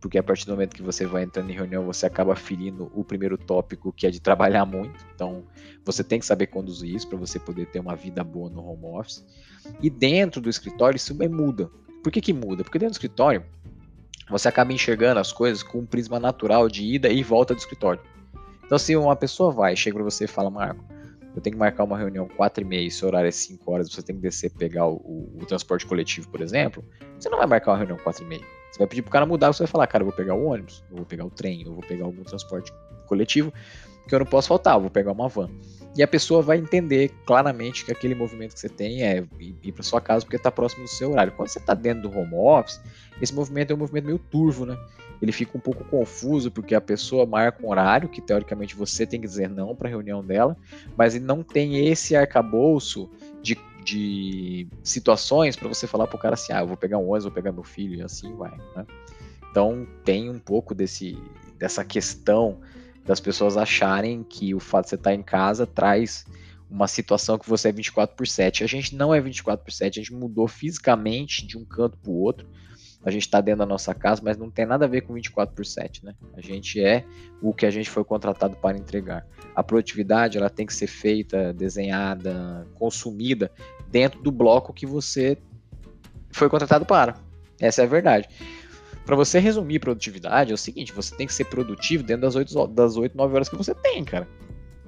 porque 0.00 0.18
a 0.18 0.22
partir 0.22 0.46
do 0.46 0.52
momento 0.52 0.74
que 0.74 0.82
você 0.82 1.06
vai 1.06 1.22
entrando 1.22 1.50
em 1.50 1.54
reunião, 1.54 1.84
você 1.84 2.06
acaba 2.06 2.34
ferindo 2.34 2.90
o 2.94 3.04
primeiro 3.04 3.36
tópico, 3.36 3.92
que 3.92 4.06
é 4.06 4.10
de 4.10 4.20
trabalhar 4.20 4.64
muito. 4.64 5.04
Então, 5.14 5.44
você 5.84 6.02
tem 6.02 6.18
que 6.18 6.26
saber 6.26 6.46
conduzir 6.46 6.94
isso 6.94 7.06
para 7.06 7.18
você 7.18 7.38
poder 7.38 7.66
ter 7.66 7.80
uma 7.80 7.94
vida 7.94 8.24
boa 8.24 8.48
no 8.48 8.64
home 8.64 8.98
office. 8.98 9.24
E 9.82 9.90
dentro 9.90 10.40
do 10.40 10.48
escritório, 10.48 10.96
isso 10.96 11.14
muda. 11.14 11.70
Por 12.02 12.10
que, 12.10 12.20
que 12.20 12.32
muda? 12.32 12.64
Porque 12.64 12.78
dentro 12.78 12.92
do 12.92 12.96
escritório, 12.96 13.44
você 14.30 14.48
acaba 14.48 14.72
enxergando 14.72 15.20
as 15.20 15.32
coisas 15.32 15.62
com 15.62 15.78
um 15.78 15.86
prisma 15.86 16.20
natural 16.20 16.68
de 16.68 16.84
ida 16.84 17.08
e 17.08 17.22
volta 17.22 17.54
do 17.54 17.58
escritório. 17.58 18.00
Então, 18.64 18.78
se 18.78 18.94
uma 18.96 19.16
pessoa 19.16 19.50
vai, 19.50 19.74
chega 19.74 19.96
para 19.96 20.04
você 20.04 20.24
e 20.24 20.28
fala, 20.28 20.48
Marco, 20.48 20.84
eu 21.34 21.40
tenho 21.42 21.54
que 21.54 21.58
marcar 21.58 21.84
uma 21.84 21.98
reunião 21.98 22.28
4 22.28 22.62
e 22.62 22.66
meia, 22.66 22.90
se 22.90 23.04
o 23.04 23.08
horário 23.08 23.28
é 23.28 23.32
5 23.32 23.70
horas, 23.70 23.92
você 23.92 24.02
tem 24.02 24.16
que 24.16 24.22
descer 24.22 24.50
pegar 24.50 24.86
o, 24.86 24.94
o, 24.96 25.38
o, 25.40 25.46
transporte 25.46 25.86
coletivo, 25.86 26.28
por 26.28 26.40
exemplo, 26.40 26.84
você 27.18 27.28
não 27.28 27.38
vai 27.38 27.46
marcar 27.46 27.72
uma 27.72 27.78
reunião 27.78 27.98
4 27.98 28.24
e 28.24 28.26
meia. 28.26 28.44
Você 28.70 28.78
vai 28.78 28.86
pedir 28.86 29.02
pro 29.02 29.10
cara 29.10 29.26
mudar, 29.26 29.52
você 29.52 29.64
vai 29.64 29.66
falar, 29.66 29.86
cara, 29.86 30.02
eu 30.02 30.06
vou 30.06 30.14
pegar 30.14 30.34
o 30.34 30.44
ônibus, 30.44 30.84
eu 30.90 30.98
vou 30.98 31.06
pegar 31.06 31.24
o 31.24 31.30
trem, 31.30 31.62
eu 31.62 31.74
vou 31.74 31.82
pegar 31.82 32.04
algum 32.04 32.22
transporte 32.22 32.72
coletivo, 33.06 33.52
que 34.08 34.14
eu 34.14 34.20
não 34.20 34.26
posso 34.26 34.48
faltar, 34.48 34.76
eu 34.76 34.80
vou 34.80 34.90
pegar 34.90 35.12
uma 35.12 35.28
van. 35.28 35.50
E 35.96 36.02
a 36.02 36.08
pessoa 36.08 36.40
vai 36.40 36.58
entender 36.58 37.10
claramente 37.26 37.84
que 37.84 37.90
aquele 37.90 38.14
movimento 38.14 38.54
que 38.54 38.60
você 38.60 38.68
tem 38.68 39.02
é 39.02 39.24
ir 39.40 39.72
para 39.72 39.82
sua 39.82 40.00
casa 40.00 40.24
porque 40.24 40.36
está 40.36 40.50
próximo 40.50 40.84
do 40.84 40.90
seu 40.90 41.10
horário. 41.10 41.32
Quando 41.32 41.48
você 41.48 41.58
está 41.58 41.74
dentro 41.74 42.08
do 42.08 42.16
home 42.16 42.34
office, 42.34 42.80
esse 43.20 43.34
movimento 43.34 43.72
é 43.72 43.74
um 43.74 43.78
movimento 43.78 44.04
meio 44.04 44.18
turvo, 44.18 44.64
né? 44.64 44.78
Ele 45.20 45.32
fica 45.32 45.58
um 45.58 45.60
pouco 45.60 45.84
confuso 45.84 46.50
porque 46.50 46.74
a 46.74 46.80
pessoa 46.80 47.26
marca 47.26 47.64
um 47.64 47.68
horário 47.68 48.08
que 48.08 48.20
teoricamente 48.20 48.74
você 48.74 49.04
tem 49.04 49.20
que 49.20 49.26
dizer 49.26 49.50
não 49.50 49.74
para 49.74 49.88
a 49.88 49.90
reunião 49.90 50.24
dela, 50.24 50.56
mas 50.96 51.14
ele 51.14 51.24
não 51.24 51.42
tem 51.42 51.88
esse 51.88 52.14
arcabouço 52.16 53.10
de, 53.42 53.58
de 53.84 54.68
situações 54.82 55.56
para 55.56 55.68
você 55.68 55.86
falar 55.86 56.06
para 56.06 56.16
o 56.16 56.20
cara 56.20 56.34
assim, 56.34 56.52
ah, 56.52 56.60
eu 56.60 56.68
vou 56.68 56.76
pegar 56.76 56.98
um 56.98 57.08
ônibus, 57.08 57.24
vou 57.24 57.32
pegar 57.32 57.52
meu 57.52 57.64
filho 57.64 57.96
e 57.96 58.02
assim 58.02 58.34
vai, 58.36 58.56
né? 58.76 58.86
Então 59.50 59.86
tem 60.04 60.30
um 60.30 60.38
pouco 60.38 60.74
desse, 60.74 61.18
dessa 61.58 61.84
questão 61.84 62.60
das 63.04 63.20
pessoas 63.20 63.56
acharem 63.56 64.22
que 64.22 64.54
o 64.54 64.60
fato 64.60 64.84
de 64.84 64.90
você 64.90 64.94
estar 64.96 65.14
em 65.14 65.22
casa 65.22 65.66
traz 65.66 66.24
uma 66.70 66.86
situação 66.86 67.38
que 67.38 67.48
você 67.48 67.68
é 67.68 67.72
24 67.72 68.14
por 68.14 68.26
7. 68.26 68.62
A 68.62 68.66
gente 68.66 68.94
não 68.94 69.12
é 69.12 69.20
24 69.20 69.64
por 69.64 69.72
7, 69.72 69.98
a 69.98 70.02
gente 70.02 70.14
mudou 70.14 70.46
fisicamente 70.46 71.46
de 71.46 71.58
um 71.58 71.64
canto 71.64 71.98
para 71.98 72.10
o 72.10 72.14
outro. 72.14 72.48
A 73.02 73.10
gente 73.10 73.22
está 73.22 73.40
dentro 73.40 73.60
da 73.60 73.66
nossa 73.66 73.94
casa, 73.94 74.20
mas 74.22 74.36
não 74.36 74.50
tem 74.50 74.66
nada 74.66 74.84
a 74.84 74.88
ver 74.88 75.00
com 75.00 75.14
24 75.14 75.54
por 75.54 75.64
7, 75.64 76.04
né? 76.04 76.14
A 76.34 76.40
gente 76.40 76.82
é 76.82 77.04
o 77.40 77.52
que 77.54 77.64
a 77.64 77.70
gente 77.70 77.88
foi 77.88 78.04
contratado 78.04 78.56
para 78.56 78.76
entregar. 78.76 79.26
A 79.54 79.62
produtividade, 79.62 80.36
ela 80.36 80.50
tem 80.50 80.66
que 80.66 80.74
ser 80.74 80.86
feita, 80.86 81.52
desenhada, 81.54 82.66
consumida 82.74 83.50
dentro 83.88 84.22
do 84.22 84.30
bloco 84.30 84.74
que 84.74 84.84
você 84.84 85.38
foi 86.30 86.50
contratado 86.50 86.84
para. 86.84 87.16
Essa 87.58 87.82
é 87.82 87.84
a 87.84 87.88
verdade. 87.88 88.28
Para 89.10 89.16
você 89.16 89.40
resumir 89.40 89.80
produtividade, 89.80 90.52
é 90.52 90.54
o 90.54 90.56
seguinte: 90.56 90.92
você 90.92 91.16
tem 91.16 91.26
que 91.26 91.34
ser 91.34 91.46
produtivo 91.46 92.04
dentro 92.04 92.22
das 92.22 92.36
8, 92.36 92.68
das 92.68 92.96
8 92.96 93.16
9 93.16 93.34
horas 93.34 93.48
que 93.48 93.56
você 93.56 93.74
tem, 93.74 94.04
cara. 94.04 94.28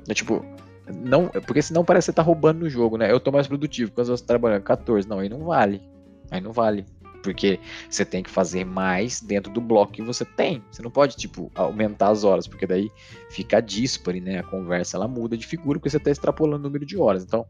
É 0.08 0.14
tipo, 0.14 0.46
não, 0.94 1.26
porque 1.44 1.60
senão 1.60 1.84
parece 1.84 2.04
que 2.04 2.12
você 2.12 2.14
tá 2.14 2.22
roubando 2.22 2.60
no 2.60 2.70
jogo, 2.70 2.96
né? 2.96 3.10
Eu 3.10 3.18
tô 3.18 3.32
mais 3.32 3.48
produtivo 3.48 3.90
quando 3.90 4.06
você 4.06 4.22
tá 4.22 4.28
trabalhando 4.28 4.62
14. 4.62 5.08
Não, 5.08 5.18
aí 5.18 5.28
não 5.28 5.40
vale. 5.40 5.82
Aí 6.30 6.40
não 6.40 6.52
vale. 6.52 6.86
Porque 7.20 7.58
você 7.90 8.04
tem 8.04 8.22
que 8.22 8.30
fazer 8.30 8.64
mais 8.64 9.20
dentro 9.20 9.52
do 9.52 9.60
bloco 9.60 9.92
que 9.92 10.02
você 10.02 10.24
tem. 10.24 10.62
Você 10.70 10.82
não 10.82 10.90
pode, 10.92 11.16
tipo, 11.16 11.50
aumentar 11.52 12.10
as 12.10 12.22
horas, 12.22 12.46
porque 12.46 12.64
daí 12.64 12.92
fica 13.28 13.60
dispare, 13.60 14.20
né? 14.20 14.38
A 14.38 14.44
conversa 14.44 14.96
ela 14.96 15.08
muda 15.08 15.36
de 15.36 15.48
figura 15.48 15.80
porque 15.80 15.90
você 15.90 15.96
está 15.96 16.12
extrapolando 16.12 16.60
o 16.60 16.68
número 16.68 16.86
de 16.86 16.96
horas. 16.96 17.24
Então, 17.24 17.44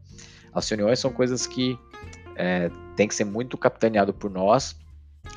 as 0.51 0.67
reuniões 0.67 0.97
são 0.97 1.13
coisas 1.13 1.45
que 1.45 1.77
é, 2.35 2.71
tem 2.95 3.07
que 3.07 3.13
ser 3.13 3.25
muito 3.25 3.59
capitaneado 3.59 4.11
por 4.11 4.31
nós 4.31 4.75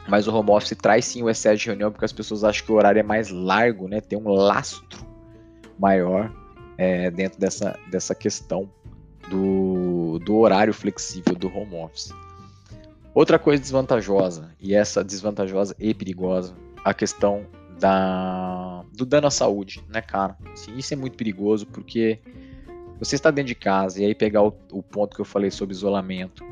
mas 0.09 0.26
o 0.28 0.35
home 0.35 0.50
office 0.50 0.76
traz 0.81 1.05
sim 1.05 1.23
o 1.23 1.31
excesso 1.31 1.62
de 1.62 1.66
reunião 1.66 1.90
porque 1.90 2.05
as 2.05 2.12
pessoas 2.12 2.45
acham 2.45 2.64
que 2.64 2.73
o 2.73 2.76
horário 2.76 3.00
é 3.00 3.02
mais 3.02 3.31
largo, 3.31 3.88
né? 3.88 4.00
Tem 4.00 4.19
um 4.19 4.28
lastro 4.28 5.05
maior 5.78 6.33
é, 6.78 7.11
dentro 7.11 7.38
dessa, 7.38 7.78
dessa 7.90 8.14
questão 8.14 8.71
do, 9.28 10.19
do 10.21 10.37
horário 10.37 10.73
flexível 10.73 11.35
do 11.35 11.49
home 11.49 11.75
office. 11.76 12.12
Outra 13.14 13.38
coisa 13.38 13.62
desvantajosa, 13.62 14.50
e 14.61 14.75
essa 14.75 15.02
desvantajosa 15.02 15.75
e 15.78 15.95
perigosa, 15.95 16.55
a 16.85 16.93
questão 16.93 17.47
da, 17.81 18.85
do 18.93 19.07
dano 19.07 19.26
à 19.26 19.31
saúde, 19.31 19.83
né, 19.88 20.02
cara? 20.02 20.37
Assim, 20.52 20.76
isso 20.76 20.93
é 20.93 20.97
muito 20.97 21.16
perigoso 21.16 21.66
porque 21.66 22.21
você 22.99 23.16
está 23.16 23.31
dentro 23.31 23.49
de 23.49 23.55
casa 23.55 24.02
e 24.02 24.05
aí 24.05 24.14
pegar 24.14 24.43
o, 24.43 24.55
o 24.71 24.83
ponto 24.83 25.14
que 25.14 25.21
eu 25.21 25.25
falei 25.25 25.50
sobre 25.50 25.75
isolamento 25.75 26.45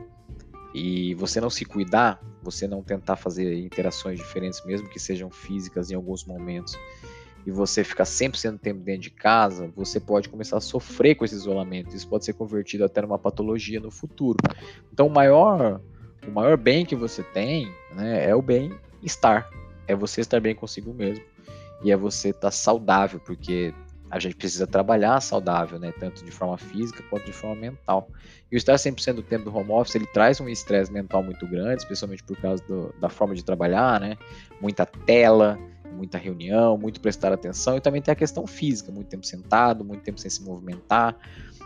e 0.74 1.14
você 1.14 1.40
não 1.40 1.50
se 1.50 1.64
cuidar, 1.64 2.20
você 2.44 2.68
não 2.68 2.82
tentar 2.82 3.16
fazer 3.16 3.58
interações 3.58 4.18
diferentes, 4.18 4.64
mesmo 4.64 4.88
que 4.88 5.00
sejam 5.00 5.30
físicas 5.30 5.90
em 5.90 5.94
alguns 5.94 6.24
momentos, 6.24 6.78
e 7.46 7.50
você 7.50 7.84
ficar 7.84 8.04
sempre 8.04 8.38
sendo 8.38 8.58
tempo 8.58 8.80
dentro 8.80 9.02
de 9.02 9.10
casa, 9.10 9.70
você 9.74 10.00
pode 10.00 10.28
começar 10.28 10.56
a 10.56 10.60
sofrer 10.60 11.14
com 11.14 11.24
esse 11.24 11.34
isolamento. 11.34 11.94
Isso 11.94 12.08
pode 12.08 12.24
ser 12.24 12.32
convertido 12.32 12.84
até 12.84 13.02
numa 13.02 13.18
patologia 13.18 13.80
no 13.80 13.90
futuro. 13.90 14.38
Então, 14.90 15.06
o 15.06 15.10
maior, 15.10 15.80
o 16.26 16.30
maior 16.30 16.56
bem 16.56 16.86
que 16.86 16.96
você 16.96 17.22
tem 17.22 17.70
né, 17.94 18.24
é 18.28 18.34
o 18.34 18.40
bem-estar. 18.40 19.50
É 19.86 19.94
você 19.94 20.22
estar 20.22 20.40
bem 20.40 20.54
consigo 20.54 20.94
mesmo. 20.94 21.22
E 21.82 21.92
é 21.92 21.96
você 21.96 22.30
estar 22.30 22.50
saudável, 22.50 23.20
porque 23.20 23.74
a 24.14 24.18
gente 24.20 24.36
precisa 24.36 24.64
trabalhar 24.64 25.20
saudável, 25.20 25.76
né? 25.76 25.92
Tanto 25.98 26.24
de 26.24 26.30
forma 26.30 26.56
física 26.56 27.02
quanto 27.10 27.26
de 27.26 27.32
forma 27.32 27.56
mental. 27.56 28.08
E 28.50 28.54
o 28.54 28.56
estar 28.56 28.76
100% 28.76 29.14
do 29.14 29.22
tempo 29.24 29.50
do 29.50 29.56
home 29.56 29.72
office, 29.72 29.96
ele 29.96 30.06
traz 30.06 30.40
um 30.40 30.48
estresse 30.48 30.92
mental 30.92 31.20
muito 31.20 31.44
grande, 31.48 31.82
especialmente 31.82 32.22
por 32.22 32.36
causa 32.36 32.62
do, 32.62 32.94
da 33.00 33.08
forma 33.08 33.34
de 33.34 33.44
trabalhar, 33.44 33.98
né? 33.98 34.16
Muita 34.60 34.86
tela, 34.86 35.58
muita 35.92 36.16
reunião, 36.16 36.78
muito 36.78 37.00
prestar 37.00 37.32
atenção. 37.32 37.76
E 37.76 37.80
também 37.80 38.00
tem 38.00 38.12
a 38.12 38.14
questão 38.14 38.46
física, 38.46 38.92
muito 38.92 39.08
tempo 39.08 39.26
sentado, 39.26 39.84
muito 39.84 40.02
tempo 40.02 40.20
sem 40.20 40.30
se 40.30 40.44
movimentar. 40.44 41.16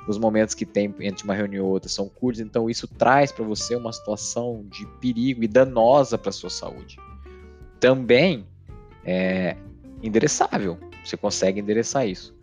Os 0.09 0.17
momentos 0.17 0.55
que 0.55 0.65
tem 0.65 0.95
entre 1.01 1.25
uma 1.25 1.35
reunião 1.35 1.67
e 1.67 1.69
outra 1.69 1.91
são 1.91 2.09
curtos, 2.09 2.41
então 2.41 2.71
isso 2.71 2.89
traz 2.89 3.31
para 3.31 3.45
você 3.45 3.77
uma 3.77 3.93
situação 3.93 4.65
de 4.71 4.87
perigo 5.03 5.45
e 5.45 5.47
danosa 5.47 6.17
para 6.17 6.33
sua 6.33 6.49
saúde. 6.49 6.97
Também 7.79 8.47
é 9.05 9.55
endereçável, 10.03 10.79
você 11.05 11.15
consegue 11.15 11.61
endereçar 11.61 12.09
isso. 12.09 12.38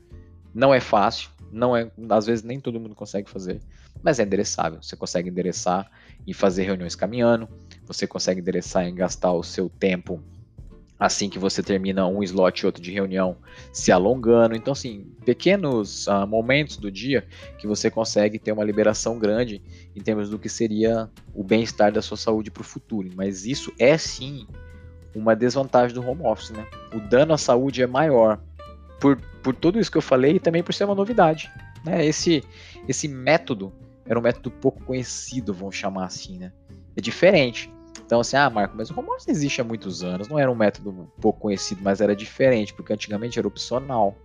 Não 0.55 0.73
é 0.73 0.79
fácil, 0.79 1.29
não 1.51 1.75
é, 1.75 1.91
às 2.09 2.25
vezes 2.25 2.41
nem 2.41 2.61
todo 2.61 2.79
mundo 2.79 2.95
consegue 2.95 3.29
fazer, 3.29 3.59
mas 4.01 4.19
é 4.19 4.23
endereçável. 4.23 4.81
Você 4.81 4.95
consegue 4.95 5.29
endereçar 5.29 5.91
e 6.25 6.33
fazer 6.33 6.63
reuniões 6.63 6.95
caminhando, 6.95 7.49
você 7.85 8.07
consegue 8.07 8.39
endereçar 8.39 8.87
em 8.87 8.95
gastar 8.95 9.33
o 9.33 9.43
seu 9.43 9.67
tempo 9.67 10.23
assim 10.97 11.29
que 11.29 11.37
você 11.37 11.61
termina 11.61 12.07
um 12.07 12.23
slot 12.23 12.61
e 12.61 12.65
outro 12.65 12.81
de 12.81 12.89
reunião 12.89 13.35
se 13.73 13.91
alongando. 13.91 14.55
Então, 14.55 14.71
assim, 14.71 15.05
pequenos 15.25 16.07
uh, 16.07 16.25
momentos 16.25 16.77
do 16.77 16.89
dia 16.89 17.27
que 17.57 17.67
você 17.67 17.91
consegue 17.91 18.39
ter 18.39 18.53
uma 18.53 18.63
liberação 18.63 19.19
grande 19.19 19.61
em 19.93 20.01
termos 20.01 20.29
do 20.29 20.39
que 20.39 20.47
seria 20.47 21.09
o 21.33 21.43
bem-estar 21.43 21.91
da 21.91 22.01
sua 22.01 22.15
saúde 22.15 22.49
para 22.49 22.61
o 22.61 22.65
futuro. 22.65 23.09
Mas 23.13 23.45
isso 23.45 23.73
é 23.77 23.97
sim 23.97 24.47
uma 25.13 25.35
desvantagem 25.35 25.93
do 25.93 26.07
home 26.07 26.23
office, 26.23 26.51
né? 26.51 26.65
O 26.93 26.99
dano 26.99 27.33
à 27.33 27.37
saúde 27.37 27.81
é 27.81 27.87
maior 27.87 28.39
por, 28.99 29.17
por 29.43 29.55
tudo 29.55 29.79
isso 29.79 29.91
que 29.91 29.97
eu 29.97 30.01
falei 30.01 30.35
e 30.35 30.39
também 30.39 30.63
por 30.63 30.73
ser 30.73 30.85
uma 30.85 30.95
novidade. 30.95 31.51
Né? 31.83 32.05
Esse, 32.05 32.43
esse 32.87 33.07
método 33.07 33.73
era 34.05 34.17
um 34.17 34.21
método 34.21 34.51
pouco 34.51 34.83
conhecido, 34.83 35.53
vamos 35.53 35.75
chamar 35.75 36.05
assim, 36.05 36.37
né? 36.37 36.51
É 36.95 37.01
diferente. 37.01 37.71
Então, 38.05 38.19
assim, 38.19 38.37
ah, 38.37 38.49
Marco, 38.49 38.75
mas 38.77 38.91
o 38.91 38.99
office 38.99 39.27
existe 39.27 39.61
há 39.61 39.63
muitos 39.63 40.03
anos, 40.03 40.27
não 40.27 40.37
era 40.37 40.51
um 40.51 40.55
método 40.55 41.11
pouco 41.19 41.39
conhecido, 41.39 41.81
mas 41.83 42.01
era 42.01 42.15
diferente, 42.15 42.73
porque 42.73 42.93
antigamente 42.93 43.39
era 43.39 43.47
opcional. 43.47 44.15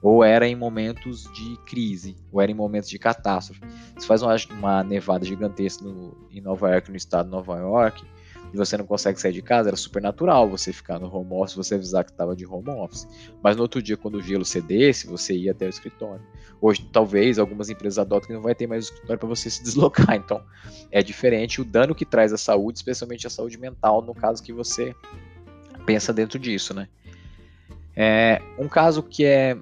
Ou 0.00 0.24
era 0.24 0.48
em 0.48 0.56
momentos 0.56 1.30
de 1.32 1.56
crise, 1.64 2.16
ou 2.32 2.40
era 2.40 2.50
em 2.50 2.54
momentos 2.54 2.88
de 2.88 2.98
catástrofe. 2.98 3.60
Você 3.96 4.06
faz 4.06 4.22
uma, 4.22 4.34
uma 4.50 4.82
nevada 4.82 5.24
gigantesca 5.24 5.84
no, 5.84 6.16
em 6.30 6.40
Nova 6.40 6.70
York, 6.70 6.90
no 6.90 6.96
estado 6.96 7.26
de 7.26 7.30
Nova 7.30 7.56
York, 7.58 8.04
e 8.52 8.56
você 8.56 8.76
não 8.76 8.84
consegue 8.84 9.18
sair 9.20 9.32
de 9.32 9.40
casa, 9.40 9.70
era 9.70 9.76
super 9.76 10.02
natural 10.02 10.48
você 10.48 10.72
ficar 10.72 10.98
no 10.98 11.14
home 11.14 11.32
office, 11.32 11.54
você 11.54 11.74
avisar 11.74 12.04
que 12.04 12.10
estava 12.10 12.36
de 12.36 12.44
home 12.44 12.68
office. 12.68 13.08
Mas 13.42 13.56
no 13.56 13.62
outro 13.62 13.82
dia, 13.82 13.96
quando 13.96 14.16
o 14.16 14.22
gelo 14.22 14.44
cedesse, 14.44 15.06
você 15.06 15.34
ia 15.34 15.52
até 15.52 15.66
o 15.66 15.70
escritório. 15.70 16.22
Hoje, 16.60 16.86
talvez, 16.92 17.38
algumas 17.38 17.70
empresas 17.70 17.98
adotem 17.98 18.28
que 18.28 18.34
não 18.34 18.42
vai 18.42 18.54
ter 18.54 18.66
mais 18.66 18.84
escritório 18.84 19.18
para 19.18 19.28
você 19.28 19.48
se 19.50 19.62
deslocar. 19.62 20.14
Então, 20.16 20.42
é 20.90 21.02
diferente 21.02 21.60
o 21.60 21.64
dano 21.64 21.94
que 21.94 22.04
traz 22.04 22.32
à 22.32 22.36
saúde, 22.36 22.78
especialmente 22.78 23.26
a 23.26 23.30
saúde 23.30 23.56
mental, 23.58 24.02
no 24.02 24.14
caso 24.14 24.42
que 24.42 24.52
você 24.52 24.94
pensa 25.86 26.12
dentro 26.12 26.38
disso, 26.38 26.74
né? 26.74 26.88
É, 27.96 28.40
um 28.58 28.68
caso 28.68 29.02
que 29.02 29.24
é 29.24 29.56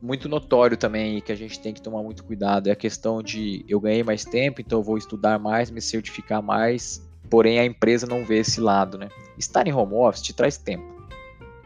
muito 0.00 0.28
notório 0.28 0.76
também 0.76 1.16
e 1.16 1.20
que 1.22 1.32
a 1.32 1.34
gente 1.34 1.58
tem 1.58 1.72
que 1.72 1.80
tomar 1.80 2.02
muito 2.02 2.24
cuidado 2.24 2.68
é 2.68 2.72
a 2.72 2.76
questão 2.76 3.22
de 3.22 3.64
eu 3.66 3.80
ganhei 3.80 4.02
mais 4.02 4.22
tempo, 4.22 4.60
então 4.60 4.78
eu 4.80 4.82
vou 4.82 4.98
estudar 4.98 5.38
mais, 5.38 5.70
me 5.70 5.80
certificar 5.80 6.42
mais 6.42 7.02
Porém, 7.30 7.58
a 7.58 7.64
empresa 7.64 8.06
não 8.06 8.24
vê 8.24 8.38
esse 8.38 8.60
lado, 8.60 8.98
né? 8.98 9.08
Estar 9.38 9.66
em 9.66 9.72
home 9.72 9.94
office 9.94 10.22
te 10.22 10.32
traz 10.32 10.56
tempo. 10.56 10.84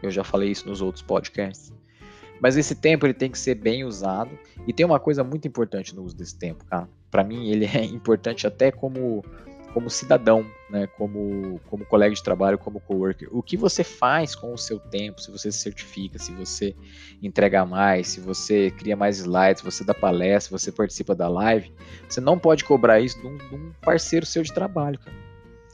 Eu 0.01 0.09
já 0.09 0.23
falei 0.23 0.49
isso 0.49 0.67
nos 0.67 0.81
outros 0.81 1.03
podcasts. 1.03 1.73
Mas 2.39 2.55
esse 2.55 2.73
tempo 2.73 3.05
ele 3.05 3.13
tem 3.13 3.29
que 3.29 3.37
ser 3.37 3.55
bem 3.55 3.83
usado. 3.83 4.31
E 4.65 4.73
tem 4.73 4.85
uma 4.85 4.99
coisa 4.99 5.23
muito 5.23 5.47
importante 5.47 5.95
no 5.95 6.03
uso 6.03 6.15
desse 6.15 6.37
tempo, 6.37 6.63
cara. 6.65 6.87
Para 7.11 7.23
mim, 7.23 7.49
ele 7.49 7.65
é 7.65 7.83
importante 7.85 8.47
até 8.47 8.71
como, 8.71 9.23
como 9.73 9.89
cidadão, 9.89 10.45
né? 10.69 10.87
Como, 10.87 11.59
como 11.69 11.85
colega 11.85 12.15
de 12.15 12.23
trabalho, 12.23 12.57
como 12.57 12.79
coworker. 12.79 13.27
O 13.31 13.43
que 13.43 13.57
você 13.57 13.83
faz 13.83 14.35
com 14.35 14.53
o 14.53 14.57
seu 14.57 14.79
tempo? 14.79 15.21
Se 15.21 15.29
você 15.29 15.51
se 15.51 15.59
certifica, 15.59 16.17
se 16.17 16.31
você 16.31 16.73
entrega 17.21 17.65
mais, 17.65 18.07
se 18.07 18.21
você 18.21 18.71
cria 18.71 18.95
mais 18.95 19.17
slides, 19.17 19.59
se 19.59 19.65
você 19.65 19.83
dá 19.83 19.93
palestra, 19.93 20.57
se 20.57 20.63
você 20.63 20.71
participa 20.71 21.13
da 21.13 21.27
live, 21.27 21.73
você 22.07 22.21
não 22.21 22.39
pode 22.39 22.63
cobrar 22.63 23.01
isso 23.01 23.19
de 23.19 23.27
um, 23.27 23.37
de 23.37 23.55
um 23.55 23.71
parceiro 23.81 24.25
seu 24.25 24.43
de 24.43 24.53
trabalho, 24.53 24.97
cara 24.97 25.28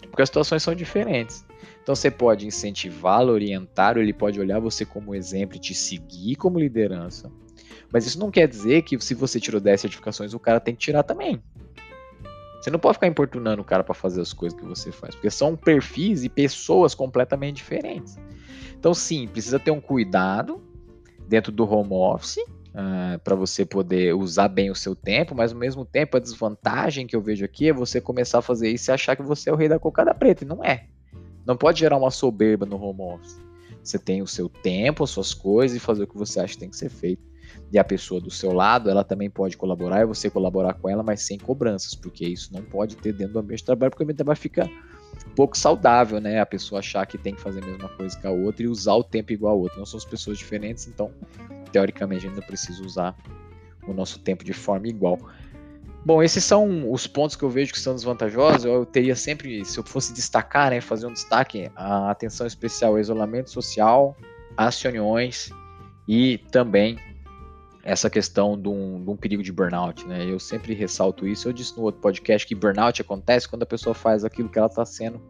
porque 0.07 0.21
as 0.21 0.29
situações 0.29 0.63
são 0.63 0.75
diferentes. 0.75 1.45
Então 1.81 1.95
você 1.95 2.09
pode 2.09 2.47
incentivá-lo, 2.47 3.31
orientar, 3.31 3.97
ele 3.97 4.13
pode 4.13 4.39
olhar 4.39 4.59
você 4.59 4.85
como 4.85 5.13
exemplo 5.13 5.55
e 5.55 5.59
te 5.59 5.74
seguir 5.74 6.35
como 6.35 6.59
liderança. 6.59 7.31
Mas 7.91 8.05
isso 8.05 8.19
não 8.19 8.31
quer 8.31 8.47
dizer 8.47 8.81
que 8.81 9.00
se 9.00 9.13
você 9.13 9.39
tirou 9.39 9.62
10 9.62 9.81
certificações, 9.81 10.33
o 10.33 10.39
cara 10.39 10.59
tem 10.59 10.74
que 10.74 10.81
tirar 10.81 11.03
também. 11.03 11.41
Você 12.59 12.71
não 12.71 12.79
pode 12.79 12.95
ficar 12.95 13.07
importunando 13.07 13.62
o 13.62 13.65
cara 13.65 13.83
para 13.83 13.93
fazer 13.93 14.21
as 14.21 14.33
coisas 14.33 14.59
que 14.59 14.65
você 14.65 14.91
faz, 14.91 15.13
porque 15.13 15.29
são 15.29 15.55
perfis 15.55 16.24
e 16.24 16.29
pessoas 16.29 16.95
completamente 16.95 17.57
diferentes. 17.57 18.17
Então, 18.77 18.91
sim, 18.93 19.27
precisa 19.27 19.59
ter 19.59 19.69
um 19.69 19.79
cuidado 19.79 20.63
dentro 21.27 21.51
do 21.51 21.63
home 21.71 21.93
office, 21.93 22.39
uh, 22.75 23.20
para 23.20 23.36
você 23.36 23.65
poder 23.65 24.13
usar 24.13 24.50
bem 24.50 24.70
o 24.70 24.75
seu 24.75 24.96
tempo, 24.96 25.34
mas 25.34 25.53
ao 25.53 25.58
mesmo 25.58 25.86
tempo 25.86 26.17
a 26.17 26.20
desvantagem 26.20 27.08
que 27.08 27.15
eu 27.15 27.22
vejo 27.22 27.46
aqui 27.46 27.70
é 27.70 27.74
você 27.74 28.01
começar 28.01 28.39
a 28.39 28.41
fazer 28.41 28.70
isso 28.70 28.91
e 28.91 28.94
achar 28.94 29.15
que 29.15 29.24
você 29.24 29.50
é 29.50 29.53
o 29.53 29.55
rei 29.55 29.70
da 29.70 29.79
cocada 29.79 30.13
preta, 30.13 30.44
e 30.44 30.48
não 30.48 30.63
é. 30.63 30.88
Não 31.46 31.55
pode 31.55 31.79
gerar 31.79 31.98
uma 31.98 32.12
soberba 32.12 32.65
no 32.65 32.82
home 32.82 33.01
office. 33.01 33.39
Você 33.82 34.00
tem 34.00 34.22
o 34.22 34.27
seu 34.27 34.50
tempo, 34.50 35.03
as 35.03 35.12
suas 35.12 35.34
coisas 35.34 35.77
e 35.77 35.79
fazer 35.79 36.03
o 36.03 36.08
que 36.08 36.17
você 36.17 36.39
acha 36.39 36.53
que 36.53 36.60
tem 36.60 36.70
que 36.70 36.77
ser 36.77 36.89
feito. 36.89 37.24
E 37.72 37.77
a 37.77 37.84
pessoa 37.84 38.20
do 38.20 38.32
seu 38.32 38.51
lado, 38.51 38.89
ela 38.89 39.03
também 39.03 39.29
pode 39.29 39.55
colaborar 39.55 40.01
e 40.01 40.05
você 40.05 40.29
colaborar 40.29 40.74
com 40.74 40.89
ela, 40.89 41.03
mas 41.03 41.22
sem 41.22 41.38
cobranças, 41.38 41.94
porque 41.94 42.25
isso 42.25 42.51
não 42.51 42.63
pode 42.63 42.98
ter 42.98 43.13
dentro 43.13 43.34
do 43.34 43.39
ambiente 43.39 43.60
de 43.60 43.65
trabalho, 43.65 43.91
porque 43.91 44.03
o 44.03 44.05
ambiente 44.05 44.15
de 44.15 44.24
trabalho 44.24 44.39
fica 44.39 44.70
pouco 45.36 45.58
saudável, 45.58 46.20
né? 46.20 46.39
A 46.39 46.46
pessoa 46.46 46.79
achar 46.79 47.05
que 47.05 47.17
tem 47.17 47.36
que 47.36 47.41
fazer 47.41 47.63
a 47.63 47.65
mesma 47.65 47.89
coisa 47.89 48.17
que 48.17 48.27
a 48.27 48.32
outra 48.32 48.63
e 48.63 48.67
usar 48.67 48.94
o 48.94 49.03
tempo 49.03 49.34
igual 49.34 49.53
a 49.53 49.58
outra. 49.58 49.79
Nós 49.79 49.89
somos 49.89 50.05
pessoas 50.05 50.38
diferentes, 50.38 50.88
então, 50.88 51.12
teoricamente, 51.72 52.25
a 52.25 52.29
gente 52.29 52.39
não 52.39 52.48
precisa 52.48 52.84
usar 52.84 53.15
o 53.88 53.94
nosso 53.94 54.20
tempo 54.20 54.44
de 54.44 54.53
forma 54.53 54.88
igual. 54.88 55.20
Bom, 56.05 56.22
esses 56.22 56.44
são 56.44 56.91
os 56.91 57.08
pontos 57.08 57.36
que 57.36 57.44
eu 57.44 57.50
vejo 57.50 57.74
que 57.74 57.79
são 57.79 57.96
desvantajosos. 57.96 58.63
Eu 58.63 58.86
teria 58.86 59.15
sempre, 59.15 59.65
se 59.65 59.79
eu 59.79 59.84
fosse 59.84 60.13
destacar, 60.13 60.70
né, 60.70 60.79
fazer 60.79 61.08
um 61.08 61.13
destaque, 61.13 61.72
a 61.75 62.12
atenção 62.12 62.46
especial 62.46 62.91
ao 62.91 63.00
isolamento 63.00 63.50
social, 63.50 64.15
às 64.55 64.79
reuniões 64.79 65.50
e 66.08 66.38
também 66.51 67.00
essa 67.86 68.10
questão 68.10 68.60
de 68.60 68.68
um, 68.68 69.04
de 69.04 69.10
um, 69.12 69.15
perigo 69.15 69.44
de 69.44 69.51
burnout, 69.51 70.08
né? 70.08 70.25
Eu 70.27 70.39
sempre 70.39 70.74
ressalto 70.74 71.27
isso. 71.27 71.48
Eu 71.48 71.54
disse 71.54 71.77
no 71.77 71.84
outro 71.84 72.01
podcast 72.01 72.46
que 72.48 72.56
burnout 72.56 73.00
acontece 73.00 73.48
quando 73.48 73.62
a 73.62 73.65
pessoa 73.65 73.94
faz 73.94 74.25
aquilo 74.25 74.50
que 74.50 74.58
ela 74.58 74.68
está 74.68 74.84
sendo 74.84 75.22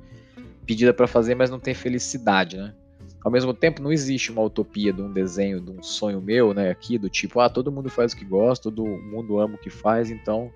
pedida 0.66 0.94
para 0.94 1.06
fazer, 1.06 1.36
mas 1.36 1.50
não 1.50 1.60
tem 1.60 1.74
felicidade, 1.74 2.56
né? 2.56 2.74
Ao 3.22 3.30
mesmo 3.30 3.54
tempo, 3.54 3.82
não 3.82 3.92
existe 3.92 4.32
uma 4.32 4.42
utopia 4.42 4.94
de 4.94 5.02
um 5.02 5.12
desenho, 5.12 5.60
de 5.60 5.70
um 5.70 5.84
sonho 5.84 6.22
meu, 6.22 6.54
né? 6.54 6.70
Aqui 6.70 6.98
do 6.98 7.10
tipo, 7.10 7.42
ah, 7.42 7.50
todo 7.50 7.72
mundo 7.72 7.90
faz 7.90 8.14
o 8.14 8.18
que 8.18 8.24
gosta, 8.24 8.72
todo 8.72 8.86
mundo 8.86 9.38
ama 9.38 9.56
o 9.56 9.58
que 9.58 9.70
faz, 9.70 10.10
então 10.10 10.50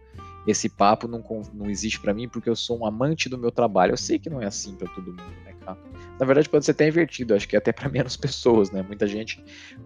esse 0.48 0.70
papo 0.70 1.06
não, 1.06 1.22
não 1.54 1.70
existe 1.70 2.00
para 2.00 2.14
mim 2.14 2.30
porque 2.30 2.50
eu 2.50 2.56
sou 2.56 2.80
um 2.80 2.86
amante 2.86 3.28
do 3.28 3.38
meu 3.38 3.52
trabalho. 3.52 3.92
Eu 3.92 3.98
sei 3.98 4.18
que 4.18 4.30
não 4.30 4.42
é 4.42 4.46
assim 4.46 4.74
para 4.74 4.88
todo 4.88 5.08
mundo, 5.08 5.44
né, 5.44 5.54
cara? 5.66 5.78
Na 6.20 6.26
verdade, 6.26 6.50
pode 6.50 6.66
ser 6.66 6.72
até 6.72 6.86
invertido, 6.86 7.34
acho 7.34 7.48
que 7.48 7.56
é 7.56 7.60
até 7.60 7.72
para 7.72 7.88
menos 7.90 8.18
pessoas, 8.18 8.70
né? 8.72 8.84
Muita 8.84 9.08
gente 9.08 9.44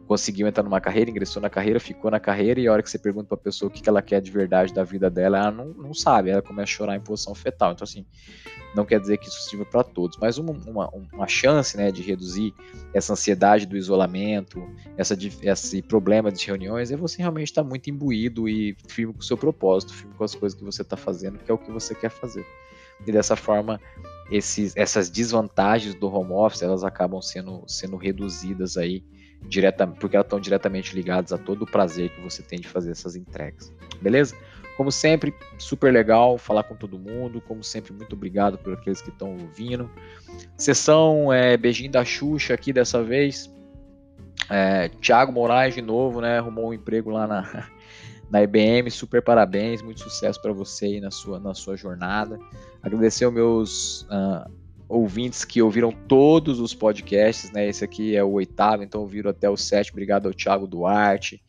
conseguiu 0.07 0.47
entrar 0.47 0.63
numa 0.63 0.81
carreira, 0.81 1.11
ingressou 1.11 1.41
na 1.41 1.49
carreira, 1.49 1.79
ficou 1.79 2.09
na 2.09 2.19
carreira, 2.19 2.59
e 2.59 2.67
a 2.67 2.73
hora 2.73 2.81
que 2.81 2.89
você 2.89 2.97
pergunta 2.97 3.27
pra 3.27 3.37
pessoa 3.37 3.69
o 3.69 3.71
que 3.71 3.87
ela 3.87 4.01
quer 4.01 4.19
de 4.19 4.31
verdade 4.31 4.73
da 4.73 4.83
vida 4.83 5.09
dela, 5.09 5.37
ela 5.37 5.51
não, 5.51 5.67
não 5.67 5.93
sabe, 5.93 6.31
ela 6.31 6.41
começa 6.41 6.63
a 6.63 6.75
chorar 6.75 6.95
em 6.95 6.99
posição 6.99 7.35
fetal. 7.35 7.73
Então, 7.73 7.83
assim, 7.83 8.03
não 8.75 8.83
quer 8.83 8.99
dizer 8.99 9.17
que 9.17 9.27
isso 9.27 9.47
sirva 9.47 9.65
para 9.65 9.83
todos, 9.83 10.17
mas 10.17 10.39
uma, 10.39 10.51
uma, 10.65 10.89
uma, 10.89 11.27
chance 11.27 11.77
né, 11.77 11.91
de 11.91 12.01
reduzir 12.01 12.53
essa 12.93 13.13
ansiedade 13.13 13.67
do 13.67 13.77
isolamento, 13.77 14.67
essa, 14.97 15.15
esse 15.43 15.81
problema 15.83 16.31
de 16.31 16.43
reuniões, 16.45 16.91
é 16.91 16.97
você 16.97 17.19
realmente 17.19 17.49
estar 17.49 17.61
tá 17.61 17.69
muito 17.69 17.89
imbuído 17.89 18.49
e 18.49 18.75
firme 18.87 19.13
com 19.13 19.19
o 19.19 19.23
seu 19.23 19.37
propósito, 19.37 19.93
firme 19.93 20.15
com 20.15 20.23
as 20.23 20.33
coisas 20.33 20.57
que 20.57 20.65
você 20.65 20.81
está 20.81 20.97
fazendo, 20.97 21.37
que 21.37 21.51
é 21.51 21.53
o 21.53 21.57
que 21.57 21.71
você 21.71 21.93
quer 21.93 22.09
fazer. 22.09 22.45
E 23.05 23.11
dessa 23.11 23.35
forma, 23.35 23.79
esses, 24.31 24.75
essas 24.75 25.09
desvantagens 25.09 25.95
do 25.95 26.07
home 26.07 26.31
office 26.31 26.61
elas 26.61 26.83
acabam 26.83 27.21
sendo, 27.21 27.63
sendo 27.67 27.97
reduzidas 27.97 28.77
aí 28.77 29.03
diretamente, 29.47 29.99
porque 29.99 30.15
elas 30.15 30.25
estão 30.25 30.39
diretamente 30.39 30.95
ligadas 30.95 31.33
a 31.33 31.37
todo 31.37 31.63
o 31.63 31.65
prazer 31.65 32.09
que 32.09 32.21
você 32.21 32.41
tem 32.41 32.59
de 32.59 32.67
fazer 32.67 32.91
essas 32.91 33.15
entregas. 33.15 33.73
Beleza? 34.01 34.35
Como 34.77 34.91
sempre, 34.91 35.33
super 35.57 35.93
legal 35.93 36.37
falar 36.37 36.63
com 36.63 36.75
todo 36.75 36.97
mundo. 36.97 37.39
Como 37.41 37.63
sempre, 37.63 37.93
muito 37.93 38.15
obrigado 38.15 38.57
por 38.57 38.73
aqueles 38.73 39.01
que 39.01 39.09
estão 39.09 39.33
ouvindo. 39.33 39.89
Sessão 40.57 41.31
é, 41.31 41.55
beijinho 41.55 41.91
da 41.91 42.03
Xuxa 42.03 42.53
aqui 42.53 42.73
dessa 42.73 43.03
vez. 43.03 43.53
É, 44.49 44.89
Tiago 44.99 45.31
Moraes 45.31 45.75
de 45.75 45.81
novo, 45.81 46.21
né? 46.21 46.39
Arrumou 46.39 46.69
um 46.69 46.73
emprego 46.73 47.11
lá 47.11 47.27
na, 47.27 47.69
na 48.33 48.41
IBM. 48.41 48.89
Super 48.89 49.21
parabéns, 49.21 49.83
muito 49.83 50.01
sucesso 50.01 50.41
para 50.41 50.51
você 50.51 50.85
aí 50.85 50.99
na 50.99 51.11
sua, 51.11 51.39
na 51.39 51.53
sua 51.53 51.77
jornada. 51.77 52.39
Agradecer 52.81 53.25
aos 53.25 53.33
meus 53.33 54.01
uh, 54.03 54.51
ouvintes 54.89 55.45
que 55.45 55.61
ouviram 55.61 55.91
todos 55.91 56.59
os 56.59 56.73
podcasts, 56.73 57.51
né? 57.51 57.67
Esse 57.67 57.85
aqui 57.85 58.15
é 58.15 58.23
o 58.23 58.31
oitavo, 58.31 58.81
então 58.81 59.01
ouviram 59.01 59.29
até 59.29 59.47
o 59.47 59.55
sétimo. 59.55 59.97
Obrigado 59.97 60.25
ao 60.25 60.33
Thiago 60.33 60.65
Duarte, 60.65 61.43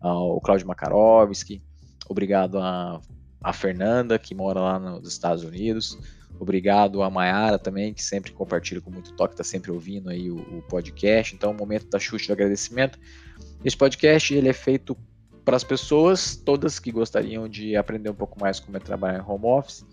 ao 0.00 0.40
Cláudio 0.40 0.66
Makarovski, 0.66 1.62
obrigado 2.08 2.58
a, 2.58 3.02
a 3.44 3.52
Fernanda, 3.52 4.18
que 4.18 4.34
mora 4.34 4.60
lá 4.60 4.78
nos 4.78 5.06
Estados 5.06 5.44
Unidos. 5.44 5.98
Obrigado 6.38 7.02
a 7.02 7.10
Mayara 7.10 7.58
também, 7.58 7.92
que 7.92 8.02
sempre 8.02 8.32
compartilha 8.32 8.80
com 8.80 8.90
muito 8.90 9.12
toque, 9.12 9.34
está 9.34 9.44
sempre 9.44 9.70
ouvindo 9.70 10.08
aí 10.08 10.30
o, 10.30 10.38
o, 10.38 10.62
podcast. 10.62 11.34
Então, 11.34 11.50
o 11.50 11.54
momento 11.54 11.86
da 11.90 11.98
chute 11.98 12.24
de 12.24 12.32
agradecimento. 12.32 12.98
Esse 13.62 13.76
podcast 13.76 14.34
ele 14.34 14.48
é 14.48 14.54
feito 14.54 14.96
para 15.44 15.56
as 15.56 15.64
pessoas 15.64 16.36
todas 16.36 16.78
que 16.78 16.92
gostariam 16.92 17.48
de 17.48 17.76
aprender 17.76 18.10
um 18.10 18.14
pouco 18.14 18.38
mais 18.40 18.60
como 18.60 18.76
é 18.76 18.80
trabalhar 18.80 19.18
em 19.18 19.30
home 19.30 19.46
office. 19.46 19.84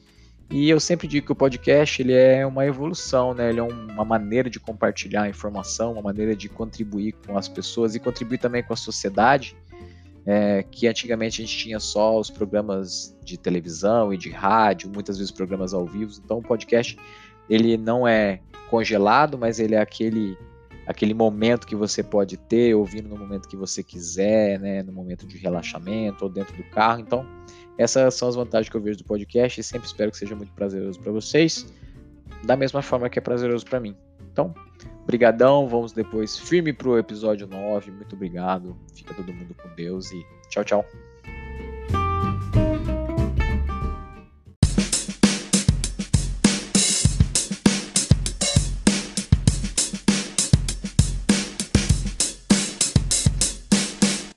E 0.49 0.69
eu 0.69 0.79
sempre 0.79 1.07
digo 1.07 1.25
que 1.25 1.31
o 1.31 1.36
podcast 1.36 2.01
ele 2.01 2.13
é 2.13 2.45
uma 2.45 2.65
evolução, 2.65 3.33
né? 3.33 3.49
Ele 3.49 3.60
é 3.60 3.63
uma 3.63 4.05
maneira 4.05 4.49
de 4.49 4.60
compartilhar 4.60 5.27
informação, 5.27 5.93
uma 5.93 6.01
maneira 6.01 6.36
de 6.36 6.47
contribuir 6.47 7.13
com 7.25 7.38
as 7.38 7.49
pessoas 7.49 7.95
e 7.95 7.99
contribuir 7.99 8.38
também 8.38 8.63
com 8.63 8.73
a 8.73 8.77
sociedade. 8.77 9.55
É, 10.25 10.63
que 10.63 10.88
antigamente 10.88 11.41
a 11.41 11.45
gente 11.45 11.57
tinha 11.57 11.79
só 11.79 12.19
os 12.19 12.29
programas 12.29 13.17
de 13.23 13.38
televisão 13.38 14.13
e 14.13 14.17
de 14.17 14.29
rádio, 14.29 14.89
muitas 14.93 15.17
vezes 15.17 15.31
programas 15.31 15.73
ao 15.73 15.86
vivo. 15.86 16.12
Então 16.23 16.39
o 16.39 16.41
podcast 16.41 16.97
ele 17.49 17.77
não 17.77 18.05
é 18.05 18.41
congelado, 18.69 19.38
mas 19.38 19.60
ele 19.60 19.75
é 19.75 19.79
aquele 19.79 20.38
aquele 20.88 21.13
momento 21.13 21.67
que 21.67 21.76
você 21.76 22.02
pode 22.02 22.38
ter, 22.38 22.73
ouvindo 22.73 23.10
no 23.10 23.17
momento 23.17 23.47
que 23.47 23.58
você 23.58 23.84
quiser, 23.84 24.58
né, 24.60 24.82
no 24.82 24.93
momento 24.93 25.28
de 25.28 25.38
relaxamento 25.38 26.23
ou 26.23 26.30
dentro 26.30 26.56
do 26.56 26.63
carro. 26.69 27.02
Então, 27.02 27.28
essas 27.78 28.15
são 28.15 28.30
as 28.30 28.36
vantagens 28.36 28.69
que 28.69 28.78
eu 28.78 28.82
vejo 28.82 28.97
do 28.97 29.04
podcast 29.04 29.60
e 29.60 29.63
sempre 29.63 29.88
espero 29.88 30.10
que 30.10 30.17
seja 30.17 30.36
muito 30.36 30.54
prazeroso 30.54 31.00
para 31.00 31.12
vocês, 31.12 31.71
da 32.43 32.56
mesma 32.56 32.82
forma 32.82 33.10
que 33.10 33.19
é 33.19 33.21
prazeroso 33.21 33.65
para 33.65 33.80
mim. 33.80 33.95
Então, 34.32 34.54
brigadão, 35.06 35.67
vamos 35.67 35.91
depois 35.91 36.39
firme 36.39 36.71
pro 36.71 36.97
episódio 36.97 37.45
9. 37.47 37.91
Muito 37.91 38.15
obrigado. 38.15 38.78
Fica 38.95 39.13
todo 39.13 39.34
mundo 39.34 39.54
com 39.56 39.67
Deus 39.76 40.12
e 40.12 40.26
tchau, 40.50 40.63
tchau. 40.63 41.07